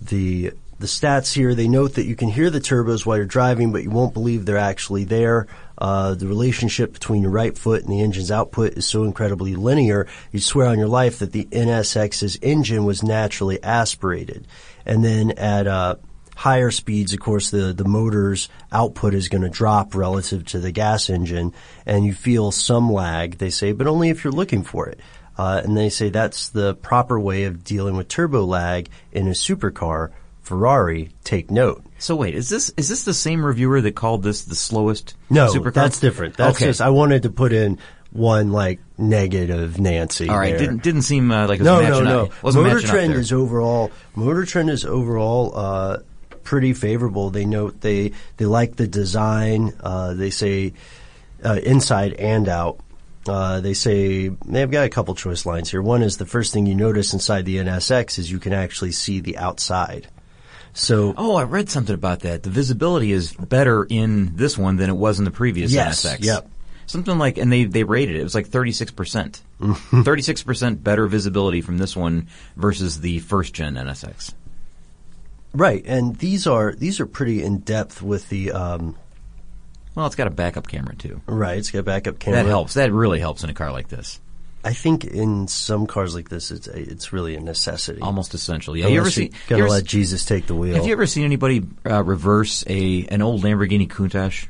[0.00, 1.54] the the stats here.
[1.54, 4.46] They note that you can hear the turbos while you're driving, but you won't believe
[4.46, 5.46] they're actually there.
[5.76, 10.06] Uh, the relationship between your right foot and the engine's output is so incredibly linear.
[10.32, 14.46] you'd swear on your life that the NSX's engine was naturally aspirated,
[14.86, 15.96] and then at uh,
[16.40, 20.72] higher speeds, of course, the, the motor's output is going to drop relative to the
[20.72, 21.52] gas engine,
[21.84, 24.98] and you feel some lag, they say, but only if you're looking for it.
[25.36, 29.32] Uh, and they say that's the proper way of dealing with turbo lag in a
[29.32, 30.12] supercar.
[30.40, 31.84] Ferrari, take note.
[31.98, 35.48] So wait, is this is this the same reviewer that called this the slowest No,
[35.48, 35.74] supercar?
[35.74, 36.38] that's different.
[36.38, 36.66] That's okay.
[36.66, 37.78] just, I wanted to put in
[38.12, 40.28] one like negative Nancy.
[40.28, 40.58] All right, there.
[40.58, 42.24] didn't didn't seem uh, like it was no, no, no.
[42.24, 42.54] up.
[42.54, 43.92] Motor Trend is overall.
[44.14, 45.98] Motor Trend is overall uh,
[46.50, 47.30] pretty favorable.
[47.30, 49.72] They note they they like the design.
[49.80, 50.72] Uh, they say
[51.44, 52.80] uh, inside and out.
[53.28, 55.80] Uh, they say they've got a couple choice lines here.
[55.80, 59.20] One is the first thing you notice inside the NSX is you can actually see
[59.20, 60.08] the outside.
[60.72, 62.42] So Oh, I read something about that.
[62.42, 66.24] The visibility is better in this one than it was in the previous Yes, NSX.
[66.24, 66.48] yep.
[66.86, 68.20] Something like, and they they rated it.
[68.20, 70.02] It was like thirty six percent, Mm-hmm.
[70.02, 74.34] thirty six percent better visibility from this one versus the first gen NSX.
[75.54, 78.96] Right, and these are these are pretty in depth with the um,
[79.94, 81.20] Well, it's got a backup camera too.
[81.26, 81.58] right.
[81.58, 82.42] It's got a backup camera.
[82.42, 82.74] That helps.
[82.74, 84.20] That really helps in a car like this.
[84.62, 88.00] I think in some cars like this, it's it's really a necessity.
[88.02, 88.76] Almost essential.
[88.76, 88.88] Yeah.
[88.88, 89.22] you ever Unless see?
[89.24, 90.74] you you gotta let Jesus take the wheel.
[90.74, 94.48] Have you ever seen anybody uh, reverse a an old Lamborghini Countach?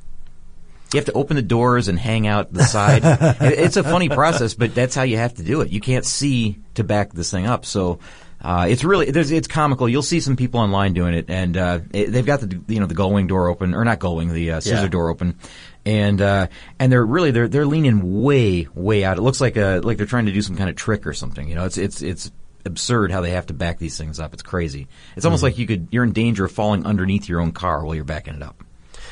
[0.92, 3.02] You have to open the doors and hang out the side.
[3.40, 5.70] It's a funny process, but that's how you have to do it.
[5.70, 7.64] You can't see to back this thing up.
[7.64, 8.00] So
[8.42, 9.88] Uh, it's really there's, it's comical.
[9.88, 12.86] You'll see some people online doing it, and uh, it, they've got the you know
[12.86, 14.88] the gull wing door open or not gull wing the uh, scissor Yeah.
[14.88, 15.36] door open,
[15.84, 16.46] and uh,
[16.78, 19.18] and they're really they're they're leaning way way out.
[19.18, 21.48] It looks like a like they're trying to do some kind of trick or something.
[21.48, 22.30] You know, it's it's it's
[22.64, 24.32] absurd how they have to back these things up.
[24.32, 24.88] It's crazy.
[25.16, 25.44] It's almost Mhm.
[25.44, 28.34] like you could you're in danger of falling underneath your own car while you're backing
[28.34, 28.62] it up.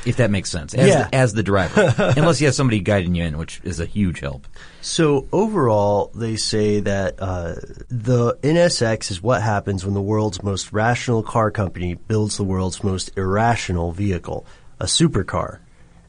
[0.07, 1.09] If that makes sense, as, Yeah.
[1.09, 4.21] the, as the driver, unless you have somebody guiding you in, which is a huge
[4.21, 4.47] help.
[4.81, 7.55] So overall, they say that uh,
[7.89, 12.83] the NSX is what happens when the world's most rational car company builds the world's
[12.85, 14.47] most irrational vehicle,
[14.81, 15.59] a supercar.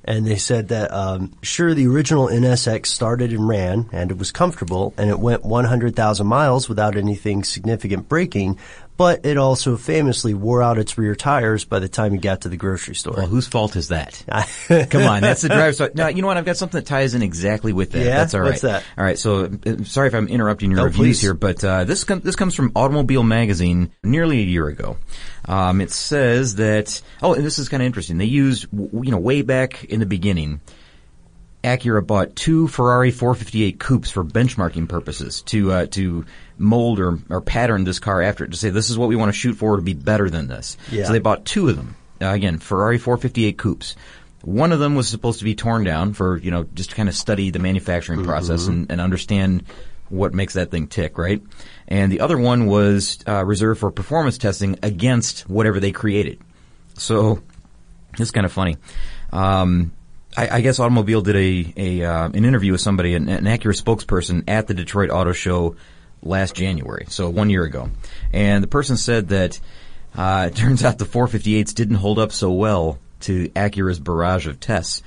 [0.06, 4.32] And they said that um, sure, the original NSX started and ran, and it was
[4.32, 8.58] comfortable, and it went 100,000 miles without anything significant breaking.
[9.00, 12.50] But it also famously wore out its rear tires by the time it got to
[12.50, 13.14] the grocery store.
[13.16, 14.22] Well, whose fault is that?
[14.90, 15.96] Come on, that's the driver's fault.
[15.96, 16.36] No, you know what?
[16.36, 18.00] I've got something that ties in exactly with that.
[18.00, 18.18] Yeah?
[18.18, 18.50] That's all right.
[18.50, 18.84] What's that?
[18.98, 19.18] All right.
[19.18, 21.22] So, uh, sorry if I'm interrupting your No, reviews please.
[21.22, 24.98] here, but uh, this com- this comes from Automobile Magazine nearly a year ago.
[25.46, 28.18] Um, it says that oh, and this is kind of interesting.
[28.18, 30.60] They used you know way back in the beginning.
[31.64, 36.26] Acura bought two Ferrari 458 coupes for benchmarking purposes to uh, to
[36.58, 39.30] mold or, or pattern this car after it to say this is what we want
[39.30, 40.78] to shoot for to be better than this.
[40.92, 41.06] Yeah.
[41.06, 41.96] So they bought two of them.
[42.22, 43.96] Uh, again, Ferrari 458 coupes.
[44.42, 47.10] One of them was supposed to be torn down for you know just to kind
[47.10, 48.70] of study the manufacturing process Mhm.
[48.70, 49.64] and, and understand
[50.08, 51.42] what makes that thing tick, right?
[51.88, 56.40] And the other one was uh, reserved for performance testing against whatever they created.
[56.96, 57.42] So
[58.18, 58.78] it's kind of funny.
[59.32, 59.92] Um,
[60.40, 63.76] I, I guess Automobile did a, a uh, an interview with somebody, an, an Acura
[63.80, 65.76] spokesperson at the Detroit Auto Show
[66.24, 67.90] last January, so one year ago,
[68.32, 69.60] and the person said that
[70.16, 74.60] uh, it turns out the 458s didn't hold up so well to Acura's barrage of
[74.60, 75.04] tests.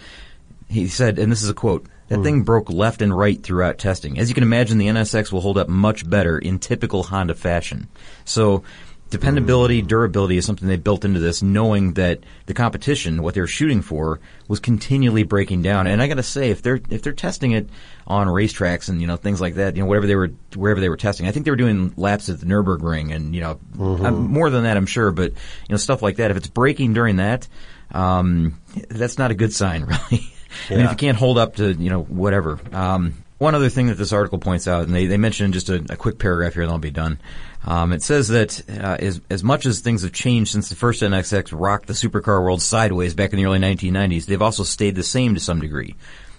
[0.68, 1.87] He said, and this is a quote.
[2.09, 2.25] That Hmm.
[2.25, 4.18] thing broke left and right throughout testing.
[4.18, 7.88] As you can imagine, the NSX will hold up much better in typical Honda fashion.
[8.27, 8.64] So,
[9.12, 13.81] dependability, durability is something they built into this, knowing that the competition, what they're shooting
[13.83, 15.87] for, was continually breaking down.
[15.87, 17.68] And I got to say, if they're if they're testing it
[18.07, 20.88] on racetracks and you know things like that, you know whatever they were wherever they
[20.88, 24.05] were testing, I think they were doing laps at the Nurburgring and you know Mhm.
[24.05, 25.37] um, more than that, I'm sure, but you
[25.70, 26.31] know stuff like that.
[26.33, 27.46] If it's breaking during that,
[27.92, 30.33] um, that's not a good sign, really.
[30.70, 32.59] I mean, if you can't hold up to, you know, whatever.
[32.72, 35.77] Um, one other thing that this article points out, and they, they mention just a,
[35.90, 37.18] a quick paragraph here, and I'll be done.
[37.64, 41.03] Um, it says that uh, as, as much as things have changed since the first
[41.03, 45.03] NSX rocked the supercar world sideways back in the early 1990s, they've also stayed the
[45.05, 45.94] same to some degree.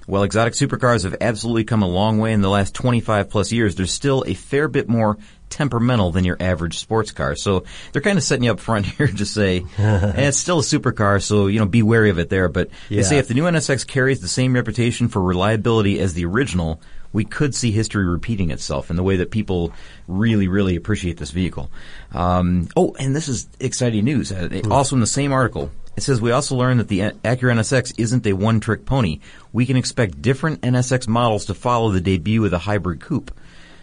[0.06, 3.76] While exotic supercars have absolutely come a long way in the last 25 plus years,
[3.76, 5.18] they're still a fair bit more
[5.50, 7.38] temperamental than your average sports car.
[7.38, 10.64] So they're kind of setting you up front here to say, eh, it's still a
[10.64, 12.50] supercar, so you know be wary of it there.
[12.50, 13.02] But they Yeah.
[13.04, 16.82] say if the new NSX carries the same reputation for reliability as the original,
[17.14, 19.72] we could see history repeating itself in the way that people
[20.08, 21.72] really, really appreciate this vehicle.
[22.12, 24.32] Um, oh, and this is exciting news.
[24.32, 27.94] Uh, Also in the same article, it says we also learned that the Acura NSX
[27.98, 29.20] isn't a one-trick pony.
[29.52, 33.32] We can expect different NSX models to follow the debut of the hybrid coupe.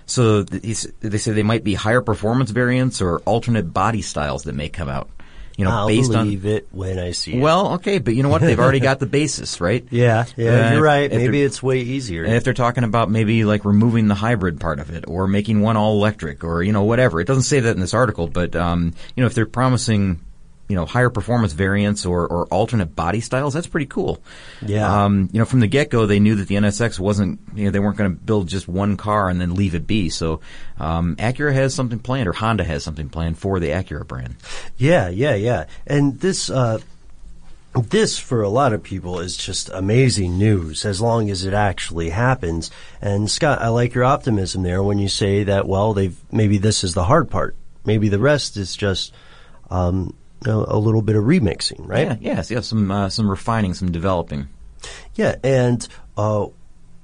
[0.07, 4.03] So th- he s- they say they might be higher performance variants or alternate body
[4.03, 5.09] styles that may come out.
[5.61, 7.41] You know, I'll based on believe it when I see it.
[7.41, 8.41] well, okay, but you know what?
[8.41, 9.87] They've already got the basis, right?
[9.91, 11.11] Yeah, yeah, Uh, you're right.
[11.11, 12.25] Maybe it's way easier.
[12.25, 15.61] And if they're talking about maybe like removing the hybrid part of it or making
[15.61, 17.21] one all electric or, you know, whatever.
[17.21, 20.21] It doesn't say that in this article, but, um, you know, if they're promising,
[20.71, 24.23] you know, higher performance variants or, or alternate body styles, that's pretty cool.
[24.65, 25.05] Yeah.
[25.05, 27.81] Um, you know, from the get-go, they knew that the NSX wasn't, you know, they
[27.81, 30.11] weren't going to build just one car and then leave it be.
[30.11, 30.41] So,
[30.79, 34.37] um, Acura has something planned or Honda has something planned for the Acura brand.
[34.77, 35.65] Yeah, yeah, yeah.
[35.89, 36.79] And this, uh,
[37.75, 42.11] this for a lot of people is just amazing news as long as it actually
[42.11, 42.71] happens.
[43.03, 46.85] And Scott, I like your optimism there when you say that, well, they've, maybe this
[46.85, 47.57] is the hard part.
[47.85, 49.13] Maybe the rest is just,
[49.69, 50.15] um,
[50.47, 52.07] a, a little bit of remixing, right?
[52.07, 54.49] Yeah, yes, yeah, some, uh, some refining, some developing.
[55.15, 56.47] Yeah, and uh,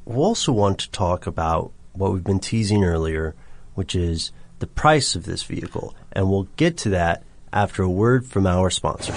[0.04, 3.34] we also want to talk about what we've been teasing earlier,
[3.74, 5.94] which is the price of this vehicle.
[6.12, 7.22] And we'll get to that
[7.52, 9.14] after a word from our sponsor.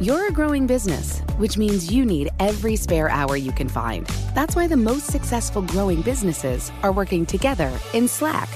[0.00, 4.06] You're a growing business, which means you need every spare hour you can find.
[4.34, 8.48] That's why the most successful growing businesses are working together in Slack.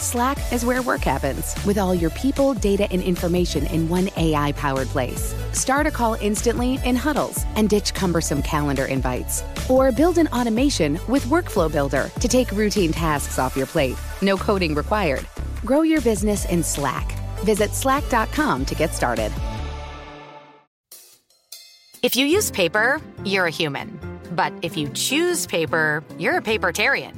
[0.00, 4.52] Slack is where work happens, with all your people, data, and information in one AI
[4.52, 5.34] powered place.
[5.52, 9.42] Start a call instantly in huddles and ditch cumbersome calendar invites.
[9.68, 13.96] Or build an automation with Workflow Builder to take routine tasks off your plate.
[14.22, 15.26] No coding required.
[15.64, 17.12] Grow your business in Slack.
[17.40, 19.32] Visit slack.com to get started.
[22.04, 23.98] If you use paper, you're a human.
[24.30, 27.17] But if you choose paper, you're a papertarian.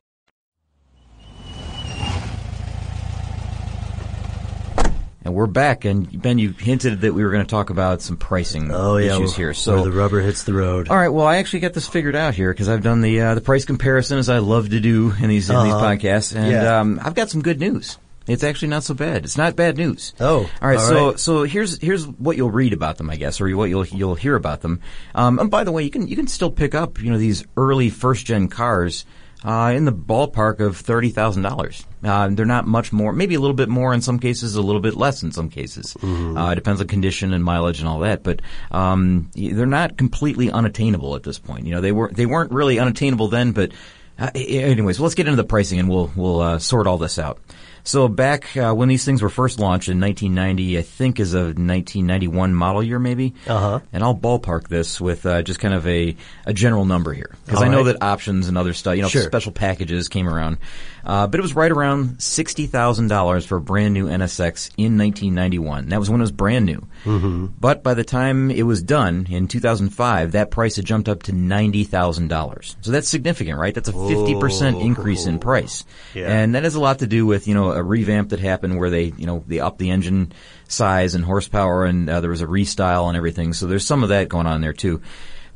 [5.23, 8.17] And we're back, and Ben, you hinted that we were going to talk about some
[8.17, 9.47] pricing Oh yeah, issues where- here.
[9.49, 10.89] where So, the rubber hits the road.
[10.89, 13.35] all right, well, I actually got this figured out here because I've done the uh,
[13.35, 15.85] the price comparison as I love to do in these in these Uh-huh.
[15.95, 16.79] podcasts, and Yeah.
[16.79, 17.99] um, I've got some good news.
[18.27, 19.23] It's actually not so bad.
[19.23, 20.13] It's not bad news.
[20.19, 20.77] Oh, all right.
[20.79, 21.19] all so right.
[21.19, 24.35] so here's here's what you'll read about them, I guess, or what you'll you'll hear
[24.35, 24.79] about them.
[25.13, 27.43] Um, and by the way, you can you can still pick up you know these
[27.57, 29.05] early first gen cars.
[29.43, 31.83] Uh, in the ballpark of thirty thousand dollars.
[32.03, 34.81] Uh, they're not much more, maybe a little bit more in some cases, a little
[34.81, 35.95] bit less in some cases.
[36.37, 38.21] Uh, it depends on condition and mileage and all that.
[38.21, 41.65] But um, they're not completely unattainable at this point.
[41.65, 43.51] You know, they were they weren't really unattainable then.
[43.51, 43.71] But
[44.19, 47.39] uh, anyways, let's get into the pricing and we'll we'll uh, sort all this out.
[47.83, 51.39] So back uh, when these things were first launched in 1990, I think is a
[51.39, 53.33] 1991 model year maybe.
[53.47, 53.79] Uh-huh.
[53.91, 56.15] And I'll ballpark this with uh, just kind of a,
[56.45, 57.93] a general number here because I know right.
[57.93, 59.23] that options and other stuff, you know, Sure.
[59.23, 60.57] special packages came around.
[61.03, 64.97] Uh, but it was right around sixty thousand dollars for a brand new NSX in
[64.97, 65.89] 1991.
[65.89, 66.87] That was when it was brand new.
[67.05, 67.45] Mm-hmm.
[67.59, 71.31] But by the time it was done in 2005, that price had jumped up to
[71.31, 72.75] ninety thousand dollars.
[72.81, 73.73] So that's significant, right?
[73.73, 76.27] That's a fifty percent increase in price, Yeah.
[76.31, 78.89] and that has a lot to do with you know a revamp that happened where
[78.89, 80.31] they you know they upped the engine
[80.67, 83.53] size and horsepower, and uh, there was a restyle and everything.
[83.53, 85.01] So there's some of that going on there too.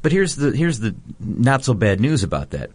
[0.02, 2.70] But here's the here's the not so bad news about that.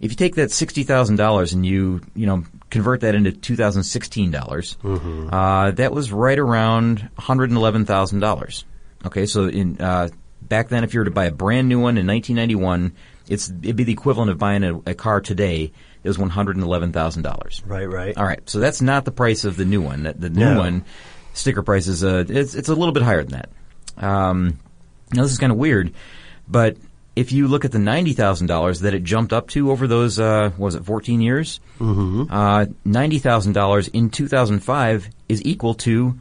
[0.00, 3.56] If you take that sixty thousand dollars and you you know convert that into two
[3.56, 8.64] thousand sixteen dollars, uh, that was right around one hundred and eleven thousand dollars.
[9.04, 10.08] Okay, so in uh,
[10.42, 12.92] back then, if you were to buy a brand new one in nineteen ninety one,
[13.28, 15.72] it's it'd be the equivalent of buying a, a car today.
[16.04, 17.62] It was one hundred and eleven thousand dollars.
[17.66, 18.16] Right, right.
[18.16, 20.04] All right, so that's not the price of the new one.
[20.04, 20.58] That the new No.
[20.58, 20.84] one
[21.32, 24.04] sticker price is uh, it's it's a little bit higher than that.
[24.04, 24.58] Um,
[25.12, 25.94] now this is kind of weird,
[26.46, 26.76] but
[27.16, 30.20] if you look at the ninety thousand dollars that it jumped up to over those
[30.20, 32.24] uh, was it fourteen years, mm-hmm.
[32.30, 36.18] uh, ninety thousand dollars in two thousand five is equal to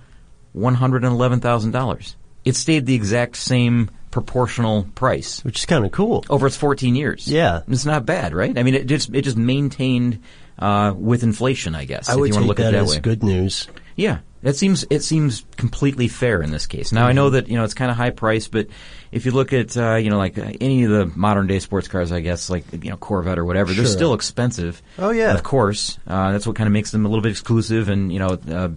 [0.54, 2.16] one hundred and eleven thousand dollars.
[2.46, 6.24] It stayed the exact same proportional price Which is kind of cool.
[6.30, 7.28] over its 14 years.
[7.28, 7.64] Yeah.
[7.68, 8.58] it's not bad, right?
[8.58, 10.24] I mean, it just it just maintained
[10.58, 12.08] uh, with inflation, I guess.
[12.08, 13.00] I if would you want to take look that, at that as way.
[13.02, 13.68] good news.
[13.98, 16.92] Yeah, that seems it seems completely fair in this case.
[16.92, 18.68] Now I know that you know it's kind of high price, but
[19.12, 21.88] if you look at uh, you know like uh, any of the modern day sports
[21.88, 24.84] cars, I guess like you know Corvette or whatever, they're still expensive.
[25.00, 25.34] Oh, yeah.
[25.34, 25.98] Of course.
[26.06, 28.70] Uh, that's what kind of makes them a little bit exclusive, and you know uh,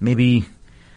[0.00, 0.46] maybe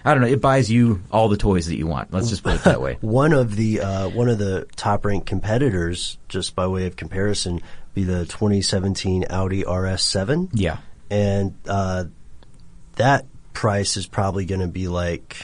[0.05, 0.29] I don't know.
[0.29, 2.13] It buys you all the toys that you want.
[2.13, 2.97] Let's just put it that way.
[3.01, 7.61] One of the uh, one of the top ranked competitors, just by way of comparison,
[7.93, 10.51] be the 2017 Audi RS7.
[10.53, 10.77] Yeah.
[11.09, 12.05] and uh,
[12.95, 13.25] that
[13.55, 15.37] price is probably going to be like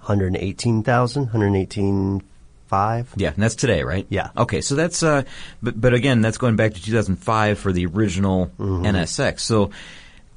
[0.00, 3.20] 118,000, 118,500.
[3.20, 4.06] Yeah, and that's today, right?
[4.10, 4.28] Yeah.
[4.36, 5.22] Okay, so that's uh,
[5.62, 8.84] but but again, that's going back to 2005 for the original Mm-hmm.
[8.84, 9.40] NSX.
[9.40, 9.70] So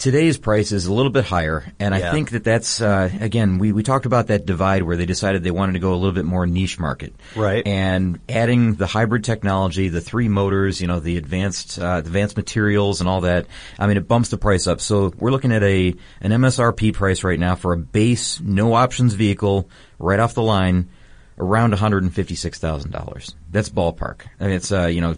[0.01, 2.09] Today's price is a little bit higher, and Yeah.
[2.09, 5.43] I think that that's uh, again we, we talked about that divide where they decided
[5.43, 7.61] they wanted to go a little bit more niche market, Right.
[7.67, 12.99] And adding the hybrid technology, the three motors, you know, the advanced uh, advanced materials
[12.99, 13.45] and all that.
[13.77, 14.81] I mean, it bumps the price up.
[14.81, 19.13] So we're looking at a an MSRP price right now for a base no options
[19.13, 20.89] vehicle right off the line
[21.37, 23.33] around $156,000.
[23.49, 24.21] That's ballpark.
[24.39, 25.15] I mean, it's, uh, you know,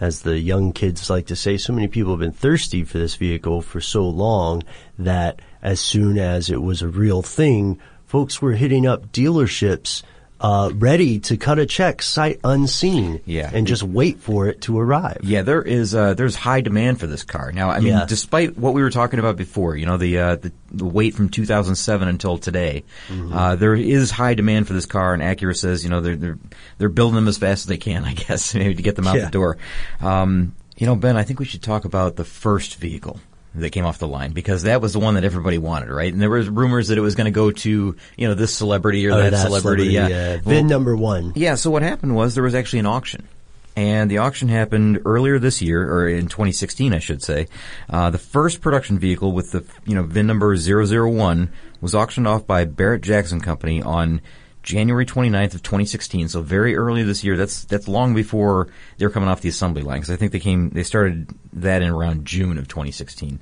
[0.00, 3.14] as the young kids like to say, so many people have been thirsty for this
[3.14, 4.62] vehicle for so long
[4.98, 10.02] that as soon as it was a real thing, folks were hitting up dealerships.
[10.44, 13.50] Uh, ready to cut a check sight unseen, Yeah.
[13.50, 15.20] and just wait for it to arrive.
[15.22, 17.50] Yeah, there is uh, there's high demand for this car.
[17.50, 18.04] Now, I mean, Yeah.
[18.06, 21.30] despite what we were talking about before, you know, the uh, the, the wait from
[21.30, 22.84] 2007 until today,
[23.32, 25.14] uh, there is high demand for this car.
[25.14, 26.38] And Acura says, you know, they're they're
[26.76, 29.16] they're building them as fast as they can, I guess, maybe to get them out
[29.16, 29.24] Yeah.
[29.24, 29.56] the door.
[30.02, 33.18] Um, you know, Ben, I think we should talk about the first vehicle
[33.56, 36.12] that came off the line because that was the one that everybody wanted, right?
[36.12, 39.06] And there was rumors that it was going to go to you know this celebrity
[39.06, 40.08] or Oh, that, that celebrity, yeah.
[40.08, 40.30] yeah.
[40.34, 41.32] Well, VIN number one.
[41.36, 43.28] yeah, so what happened was there was actually an auction.
[43.76, 47.48] And the auction happened earlier this year, or in 2016, I should say.
[47.90, 51.50] Uh, the first production vehicle with the, you know, VIN number 001
[51.80, 54.20] was auctioned off by Barrett Jackson Company on
[54.64, 56.28] January 29th of 2016.
[56.28, 57.36] So very early this year.
[57.36, 60.00] That's, that's long before they were coming off the assembly line.
[60.00, 63.38] Cause I think they came, they started that in around June of 2016.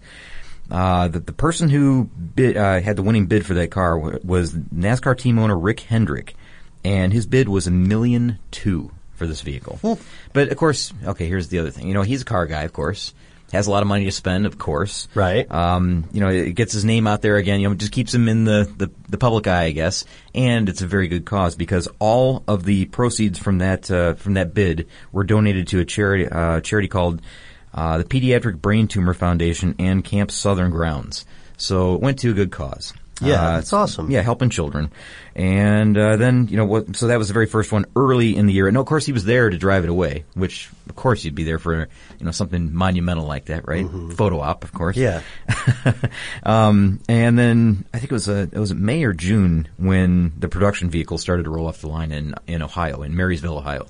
[0.70, 4.52] Uh, the, the person who bid, uh, had the winning bid for that car was
[4.52, 6.34] NASCAR team owner Rick Hendrick,
[6.84, 9.78] and his bid was a million two for this vehicle.
[10.32, 11.88] But of course, okay, here's the other thing.
[11.88, 13.12] You know, he's a car guy, of course.
[13.52, 15.08] Has a lot of money to spend, of course.
[15.14, 15.50] Right.
[15.50, 17.60] Um, you know, it gets his name out there again.
[17.60, 20.06] You know, it just keeps him in the, the, the public eye, I guess.
[20.34, 24.34] And it's a very good cause because all of the proceeds from that uh, from
[24.34, 27.20] that bid were donated to a charity uh, charity called
[27.74, 31.26] uh, the Pediatric Brain Tumor Foundation and Camp Southern Grounds.
[31.58, 32.94] So it went to a good cause.
[33.22, 34.10] Yeah, Uh, that's awesome.
[34.10, 34.90] Yeah, helping children.
[35.34, 38.46] And uh, then, you know, what, so that was the very first one early in
[38.46, 38.68] the year.
[38.68, 41.44] And of course, he was there to drive it away, which, of course, you'd be
[41.44, 43.86] there for, you know, something monumental like that, right?
[44.14, 44.96] Photo op, of course.
[44.96, 45.22] Yeah.
[46.42, 50.48] um, and then I think it was uh it was May or June when the
[50.48, 53.86] production vehicle started to roll off the line in in Ohio, in Marysville, Ohio,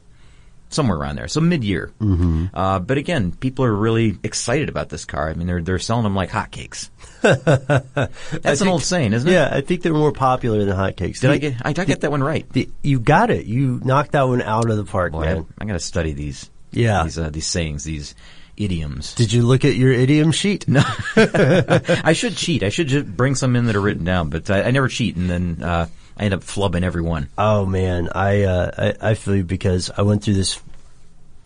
[0.72, 1.28] somewhere around there.
[1.28, 1.92] So mid year.
[2.00, 2.46] Mm-hmm.
[2.54, 5.30] Uh, but again, people are really excited about this car.
[5.30, 6.90] I mean, they're they're selling them like hotcakes.
[8.42, 9.32] That's an old saying, isn't it?
[9.32, 11.20] Yeah, I think they're more popular than hotcakes.
[11.20, 12.48] Did I get I, I get that one right?
[12.52, 13.46] the- you got it.
[13.46, 15.46] You knocked that one out of the park, Boy, man.
[15.58, 16.50] I, I got to study these.
[16.72, 17.04] Yeah.
[17.04, 18.14] These uh, these sayings, these
[18.56, 19.14] idioms.
[19.14, 20.66] Did you look at your idiom sheet?
[20.68, 20.82] No,
[21.16, 22.62] I should cheat.
[22.62, 25.16] I should just bring some in that are written down, but I, I never cheat,
[25.16, 27.28] and then uh, I end up flubbing every one.
[27.38, 30.60] Oh man, I, uh, I I feel you because I went through this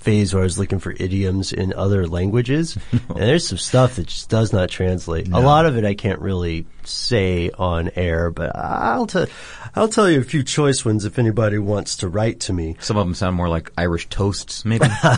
[0.06, 4.06] phase where I was looking for idioms in other languages, and there's some stuff that
[4.06, 5.28] just does not translate.
[5.32, 9.26] A lot of it I can't really say on air, but I'll tell
[9.74, 12.76] I'll tell you a few choice ones if anybody wants to write to me.
[12.78, 14.86] Some of them sound more like Irish toasts, maybe.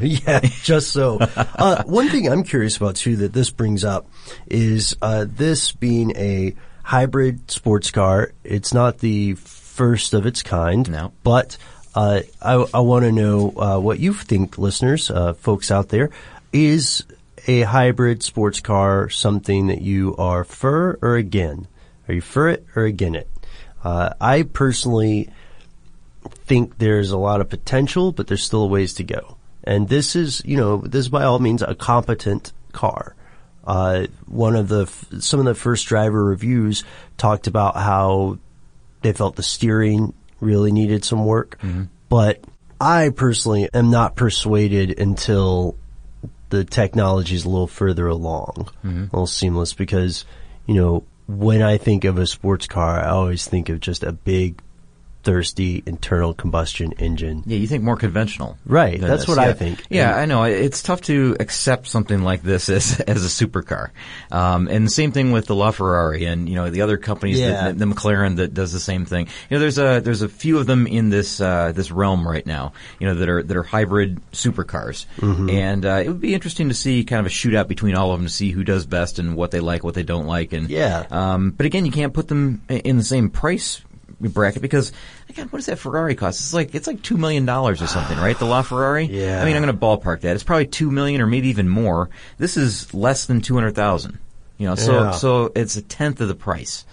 [0.00, 1.18] yeah, just so.
[1.58, 4.06] Uh, one thing I'm curious about too that this brings up
[4.46, 6.54] is uh, this being a
[6.88, 8.32] hybrid sports car.
[8.44, 11.12] It's not the first of its kind, No.
[11.22, 11.58] but
[11.94, 16.08] uh, I, I want to know uh, what you think, listeners, uh, folks out there.
[16.50, 17.04] Is
[17.46, 21.66] a hybrid sports car something that you are for or again?
[22.08, 23.28] Are you for it or again it?
[23.84, 25.28] Uh, I personally
[26.46, 29.36] think there's a lot of potential, but there's still a ways to go.
[29.62, 33.14] And this is, you know, this is by all means a competent car.
[33.68, 36.82] Uh, one of the, f- some of the first driver reviews
[37.18, 38.38] talked about how
[39.02, 41.58] they felt the steering really needed some work.
[42.08, 42.42] But
[42.80, 45.76] I personally am not persuaded until
[46.48, 50.24] the technology is a little further along, a little seamless because,
[50.66, 54.12] you know, when I think of a sports car, I always think of just a
[54.12, 54.62] big
[55.28, 57.42] bloodthirsty internal combustion engine.
[57.46, 58.56] Yeah, you think more conventional.
[58.66, 59.28] Right, that's this.
[59.28, 59.84] what I think.
[59.90, 60.44] Yeah, And- I know.
[60.44, 63.90] It's tough to accept something like this as as a supercar.
[64.30, 67.50] Um, and the same thing with the LaFerrari and you know the other companies, Yeah.
[67.64, 69.26] that, the McLaren that does the same thing.
[69.50, 72.46] You know, there's a there's a few of them in this uh, this realm right
[72.46, 72.72] now.
[72.98, 75.52] You know that are that are hybrid supercars, Mhm.
[75.52, 78.18] and uh, it would be interesting to see kind of a shootout between all of
[78.18, 80.70] them to see who does best and what they like, what they don't like, and
[80.70, 81.04] Yeah.
[81.10, 83.82] Um, but again, you can't put them in the same price
[84.20, 84.92] bracket because
[85.28, 86.40] again, what does that Ferrari cost?
[86.40, 88.38] It's like it's like two million dollars or something, right?
[88.38, 89.08] The LaFerrari.
[89.18, 89.40] Yeah.
[89.40, 90.34] I mean, I'm going to ballpark that.
[90.34, 92.10] It's probably two million or maybe even more.
[92.38, 94.18] This is less than two hundred thousand.
[94.58, 95.10] You know, so Yeah.
[95.12, 96.84] so it's a tenth of the price.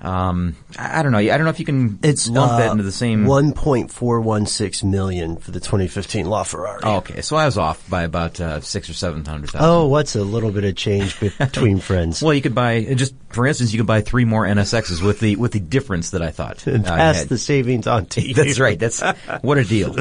[0.00, 1.18] Um, I, don't know.
[1.18, 3.24] I don't know if you can It's lump uh, that into the same.
[3.24, 6.80] one point four one six million for the 2015 LaFerrari.
[6.82, 9.66] Oh, okay, so I was off by about uh, six or seven hundred thousand.
[9.68, 12.22] Oh, what's a little bit of change between friends?
[12.22, 15.36] Well, you could buy just for instance, you could buy three more NSXs with the
[15.36, 16.66] with the difference that I thought.
[16.66, 18.34] And uh, I pass the savings on to you.
[18.34, 18.78] That's right.
[18.78, 19.00] That's
[19.42, 19.96] what a deal.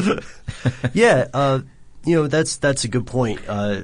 [0.94, 1.62] yeah, uh,
[2.06, 3.42] you know that's that's a good point.
[3.48, 3.84] Uh,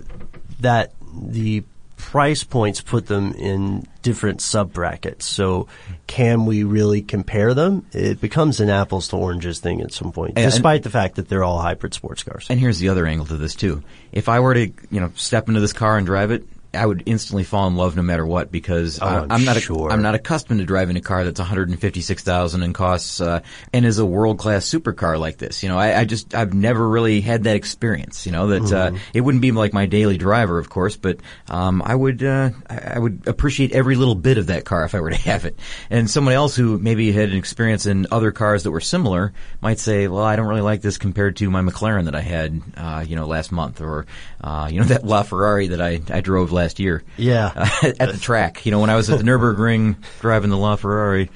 [0.60, 1.64] that the
[1.98, 5.26] price points put them in different sub brackets.
[5.26, 5.68] So,
[6.08, 7.86] can we really compare them?
[7.92, 11.30] It becomes an apples to oranges thing at some point, And- despite the fact that
[11.30, 12.48] they're all hybrid sports cars.
[12.50, 13.84] And here's the other angle to this too.
[14.12, 16.44] If I were to, you know, step into this car and drive it,
[16.74, 19.92] I would instantly fall in love no matter what because Oh, I'm I'm not sure.
[19.92, 23.42] I'm not accustomed to driving a car that's 156,000 and costs uh,
[23.74, 25.64] and is a world class supercar like this.
[25.64, 28.26] You know, I, I just I've never really had that experience.
[28.26, 29.00] You know that uh, Mhm.
[29.14, 32.78] it wouldn't be like my daily driver, of course, but um, I would uh, I
[32.96, 35.58] I would appreciate every little bit of that car if I were to have it.
[35.90, 39.80] And someone else who maybe had an experience in other cars that were similar might
[39.80, 43.04] say, "Well, I don't really like this compared to my McLaren that I had, uh,
[43.08, 44.06] you know, last month, or
[44.42, 47.52] uh, you know that LaFerrari that I I drove last year, Yeah.
[47.56, 48.66] uh, at the track.
[48.66, 51.30] You know, when I was at the Nurburgring driving the LaFerrari."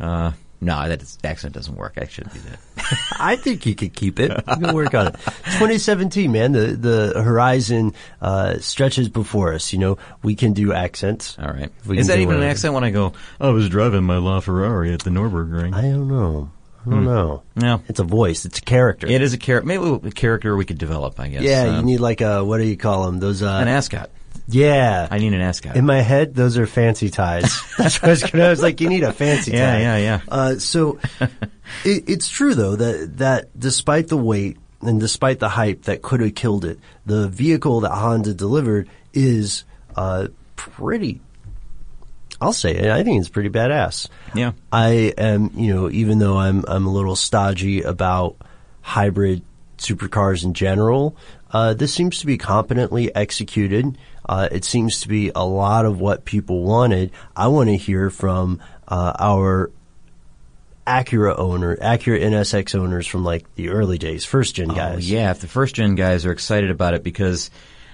[0.00, 1.94] Uh, no, that is- accent doesn't work.
[2.00, 2.58] I shouldn't do that.
[3.20, 4.30] I think you could keep it.
[4.48, 5.12] You can work on it.
[5.58, 6.52] 2017, man.
[6.52, 6.66] The
[7.12, 9.72] the horizon uh, stretches before us.
[9.72, 11.36] You know, we can do accents.
[11.38, 11.70] All right.
[11.90, 15.10] Is that even an accent when I go, I was driving my LaFerrari at the
[15.10, 15.74] Nürburgring?
[15.74, 16.50] I don't know.
[16.86, 17.04] I don't Hmm.
[17.06, 17.42] know.
[17.56, 17.82] No.
[17.88, 18.44] It's a voice.
[18.44, 19.06] It's a character.
[19.06, 19.66] It is a character.
[19.66, 21.42] Maybe a character we could develop, I guess.
[21.42, 23.20] Yeah, Uh, you need like a what do you call them?
[23.20, 24.10] Those uh, an ascot.
[24.46, 25.76] Yeah, I need an ascot.
[25.76, 27.60] In my head, those are fancy ties.
[27.78, 28.44] That's what I was gonna.
[28.44, 29.80] I was like, you need a fancy Yeah, tie.
[29.80, 30.20] yeah, yeah.
[30.28, 30.98] Uh, so
[31.84, 36.20] it, it's true though that that despite the weight and despite the hype that could
[36.20, 39.64] have killed it, the vehicle that Honda delivered is
[39.96, 41.20] uh, pretty.
[42.40, 42.90] I'll say it.
[42.90, 44.08] I think it's pretty badass.
[44.34, 44.52] Yeah.
[44.70, 48.36] I am, you know, even though I'm I'm a little stodgy about
[48.82, 49.42] hybrid
[49.78, 51.16] supercars in general,
[51.50, 53.96] uh, this seems to be competently executed.
[54.26, 57.10] Uh, it seems to be a lot of what people wanted.
[57.36, 59.70] I want to hear from uh, our
[60.86, 65.10] Acura owner, Acura NSX owners from like the early days, first gen Oh, guys.
[65.10, 67.50] yeah, if the first gen guys are excited about it because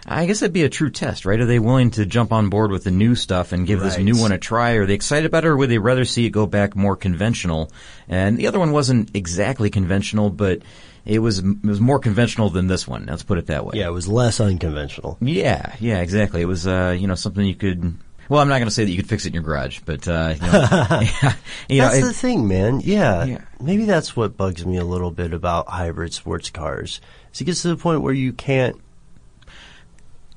[0.06, 1.38] I guess that'd be a true test, right?
[1.38, 4.16] Are they willing to jump on board with the new stuff and give this new
[4.20, 4.72] one a try?
[4.72, 7.70] Are they excited about it or would they rather see it go back more conventional?
[8.08, 10.62] And the other one wasn't exactly conventional, but
[11.04, 13.06] it was it was more conventional than this one.
[13.06, 13.72] Let's put it that way.
[13.78, 15.16] Yeah, it was less unconventional.
[15.20, 16.40] Yeah, yeah, exactly.
[16.42, 17.96] It was, uh, you know, something you could.
[18.28, 20.06] Well, I'm not going to say that you could fix it in your garage, but
[20.06, 20.68] uh, you know,
[21.00, 21.32] yeah,
[21.68, 22.80] you know, that's it- the thing, man.
[22.80, 23.24] Yeah.
[23.24, 23.40] Yeah.
[23.60, 27.00] Maybe that's what bugs me a little bit about hybrid sports cars.
[27.34, 28.76] Is it gets to the point where you can't,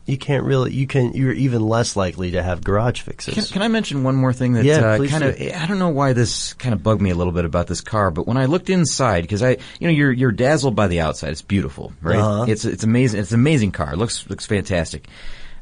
[0.06, 3.34] you can't really, you can, you're even less likely to have garage fixes.
[3.34, 5.42] Can, can I mention one more thing that Yeah, uh, kind of.
[5.42, 8.12] I don't know why this kind of bugged me a little bit about this car,
[8.12, 11.30] but when I looked inside because I you know you're you're dazzled by the outside,
[11.30, 12.20] it's beautiful, right?
[12.20, 12.46] Uh-huh.
[12.50, 13.22] It's it's amazing.
[13.22, 13.94] It's an amazing car.
[13.94, 15.08] It looks looks fantastic.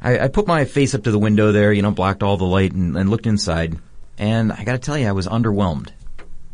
[0.02, 2.44] I, I put my face up to the window there, you know, blocked all the
[2.46, 3.78] light and, and looked inside,
[4.18, 5.90] and I got to tell you, I was underwhelmed.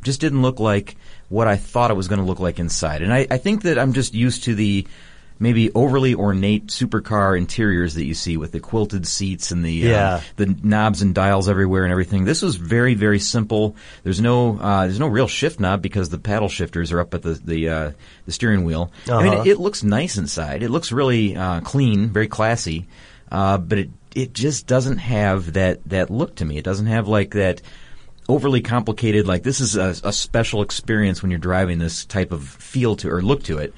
[0.03, 0.97] Just didn't look like
[1.29, 3.79] what I thought it was going to look like inside, and I, I think that
[3.79, 4.85] I'm just used to the
[5.39, 9.89] maybe overly ornate supercar interiors that you see with the quilted seats and the uh,
[9.89, 10.21] Yeah.
[10.35, 12.25] the knobs and dials everywhere and everything.
[12.25, 13.75] This was very very simple.
[14.03, 17.21] There's no uh, there's no real shift knob because the paddle shifters are up at
[17.21, 17.91] the the uh,
[18.25, 18.91] the steering wheel.
[19.09, 19.41] I mean, Uh-huh.
[19.43, 20.63] it, it looks nice inside.
[20.63, 22.87] It looks really uh, clean, very classy,
[23.31, 26.57] uh, but it it just doesn't have that that look to me.
[26.57, 27.61] It doesn't have like that
[28.29, 29.27] overly complicated.
[29.27, 33.09] Like this is a, a special experience when you're driving this type of feel to
[33.09, 33.73] or look to it.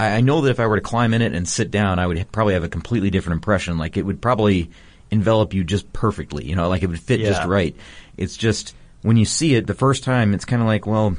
[0.00, 2.06] I, I know that if I were to climb in it and sit down, I
[2.06, 3.78] would probably have a completely different impression.
[3.78, 4.70] Like it would probably
[5.10, 6.44] envelop you just perfectly.
[6.44, 7.74] You know, like it would fit just right.
[8.16, 11.16] It's just when you see it the first time, it's kind of like, well,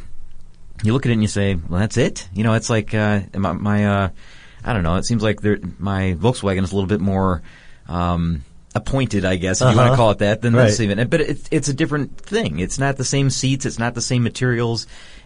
[0.83, 2.27] you look at it and you say, well, that's it.
[2.33, 4.09] You know, it's like uh, my, my uh,
[4.63, 4.95] I don't know.
[4.95, 5.41] It seems like
[5.79, 7.41] my Volkswagen is a little bit more.
[7.87, 8.43] Um,
[8.75, 9.89] Appointed, I guess, if you want Uh-huh.
[9.91, 10.65] to call it that, than Right.
[10.67, 11.07] this even.
[11.09, 12.59] But it's it's a different thing.
[12.59, 13.65] It's not the same seats.
[13.65, 14.85] It's not the same materials.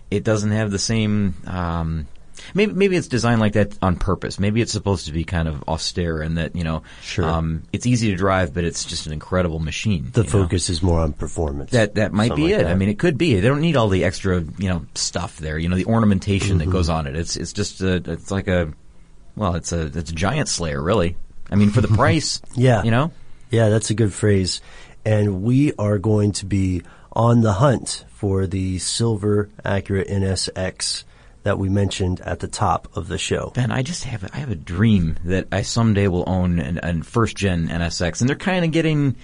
[0.10, 1.34] it doesn't have the same.
[1.45, 2.08] Um,
[2.54, 4.39] maybe maybe it's designed like that on purpose.
[4.39, 7.26] Maybe it's supposed to be kind of austere and that you know, Sure.
[7.26, 10.10] um, it's easy to drive, but it's just an incredible machine.
[10.14, 10.32] The you know?
[10.32, 11.72] focus is more on performance.
[11.72, 12.64] That that might Something be like it.
[12.66, 12.72] that.
[12.72, 13.36] I mean, it could be.
[13.39, 15.58] They don't need all the extra, you know, stuff there.
[15.58, 16.72] You know, the ornamentation that Mm-hmm.
[16.74, 17.16] goes on it.
[17.16, 18.74] It's it's just a, it's like a,
[19.36, 21.16] well, it's a it's a giant slayer, really.
[21.52, 22.84] I mean, for the price, Yeah.
[22.84, 23.12] you know,
[23.52, 24.62] Yeah, that's a good phrase.
[25.06, 26.82] And we are going to be
[27.12, 31.04] on the hunt for the silver Acura NSX
[31.44, 33.52] that we mentioned at the top of the show.
[33.54, 36.78] Ben, I just have a, I have a dream that I someday will own an,
[36.80, 39.16] an first gen NSX, and they're kind of getting.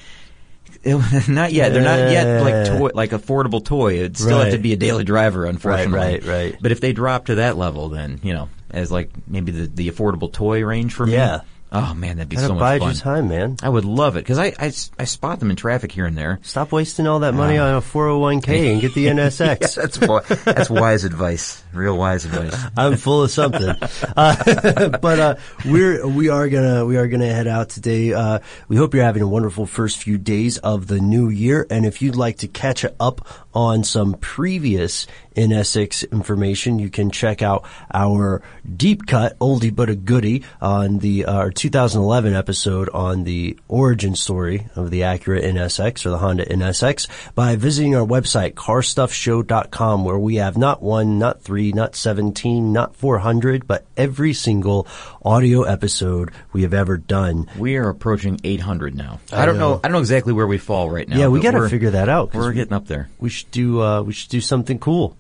[0.86, 1.74] Not yet.
[1.74, 3.96] They're not yet like toy, like affordable toy.
[3.96, 5.98] It still have to be a daily driver, unfortunately.
[5.98, 6.58] Right, right, right.
[6.62, 9.90] But if they drop to that level, then you know, as like maybe the, the
[9.90, 11.14] affordable toy range for me.
[11.14, 11.42] Yeah.
[11.72, 12.90] Oh man, that'd be Gotta so much fun.
[12.90, 13.58] your time, man.
[13.62, 16.40] I would love it because I I spot them in traffic here and there.
[16.42, 19.76] Stop wasting all that money on a 401k and get the NSX.
[19.76, 21.64] that's wi- that's wise advice.
[21.72, 22.56] Real wise advice.
[22.78, 23.76] I'm full of something.
[24.18, 28.14] Uh, but uh, we're we are gonna we are gonna head out today.
[28.14, 31.68] Uh, we hope you're having a wonderful first few days of the new year.
[31.70, 35.06] And if you'd like to catch up on some previous
[35.40, 38.42] NSX information, you can check out our
[38.76, 44.16] deep cut oldie but a goodie on the uh, our 2011 episode on the origin
[44.16, 50.18] story of the Acura NSX or the Honda NSX by visiting our website carstuffshow.com where
[50.20, 54.86] we have not one, not three, not 17, not 400, but every single
[55.24, 57.50] audio episode we have ever done.
[57.58, 59.20] We are approaching 800 now.
[59.32, 59.76] I I, don't know.
[59.76, 59.80] know.
[59.84, 61.18] I don't know exactly where we fall right now.
[61.18, 62.34] yeah, we got to figure that out.
[62.34, 63.10] We're getting up there.
[63.20, 65.16] We should do uh, we should do something cool.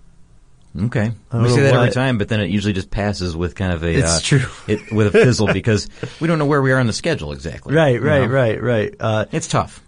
[0.86, 3.84] Okay, we say that every time, but then it usually just passes with kind of
[3.84, 4.46] a It's uh, true.
[4.68, 7.76] it, with a fizzle because we don't know where we are on the schedule exactly.
[7.76, 8.28] Right, you right, know?
[8.28, 8.96] right, right.
[9.00, 9.82] Uh, It's tough.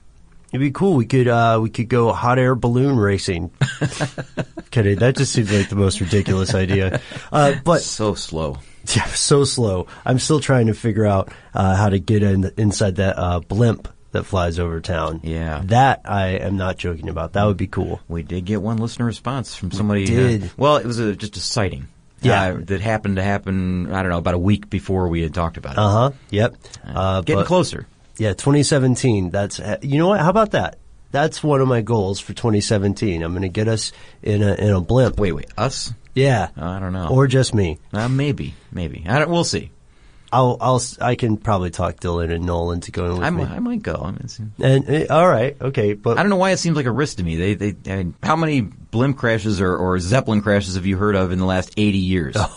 [0.51, 0.95] It'd be cool.
[0.95, 3.51] We could uh, we could go hot air balloon racing.
[4.71, 4.97] Kidding.
[4.99, 6.99] That just seems like the most ridiculous idea.
[7.31, 8.57] Uh, but so slow.
[8.95, 9.85] Yeah, so slow.
[10.03, 13.87] I'm still trying to figure out uh, how to get in inside that uh, blimp
[14.11, 15.21] that flies over town.
[15.23, 15.61] Yeah.
[15.65, 17.33] that I am not joking about.
[17.33, 17.99] That would be cool.
[18.07, 20.05] We did get one listener response from somebody.
[20.05, 20.43] did.
[20.43, 21.87] Uh, well, it was a, just a sighting.
[22.21, 22.43] Yeah.
[22.43, 23.91] uh, that happened to happen.
[23.91, 25.79] I don't know about a week before we had talked about it.
[25.79, 26.11] Uh huh.
[26.29, 26.55] Yep.
[26.85, 27.87] Uh, Getting but- closer.
[28.17, 29.31] Yeah, 2017.
[29.31, 30.19] That's uh, you know what?
[30.19, 30.77] How about that?
[31.11, 33.23] That's one of my goals for 2017.
[33.23, 33.91] I'm going to get us
[34.21, 35.19] in a in a blimp.
[35.19, 35.91] Wait, wait, us?
[36.13, 36.49] Yeah.
[36.55, 37.07] I don't know.
[37.09, 37.79] Or just me.
[37.91, 39.03] Uh, maybe, maybe.
[39.07, 39.29] I don't.
[39.31, 39.71] We'll see.
[40.33, 43.43] I'll I'll I can probably talk Dylan and Nolan to go with I me.
[43.43, 43.95] might, I might go.
[44.03, 46.85] I, mean, And uh, all right, okay, but I don't know why it seems like
[46.85, 47.35] a risk to me.
[47.35, 51.15] They, they, I mean, how many blimp crashes or, or Zeppelin crashes have you heard
[51.15, 52.35] of in the last eighty years?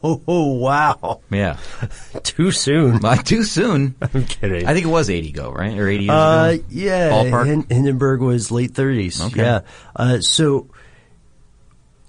[0.00, 1.56] Oh, oh, oh wow, Yeah,
[2.22, 3.04] too soon.
[3.04, 3.96] Uh, too soon.
[4.14, 4.64] I'm kidding.
[4.66, 6.64] I think it was eighty ago, right, or eighty years Uh, ago.
[6.70, 7.46] yeah, Ballpark?
[7.46, 9.26] Hin- Hindenburg was late 30s.
[9.26, 9.42] Okay.
[9.42, 9.60] Yeah.
[9.96, 10.68] Uh, so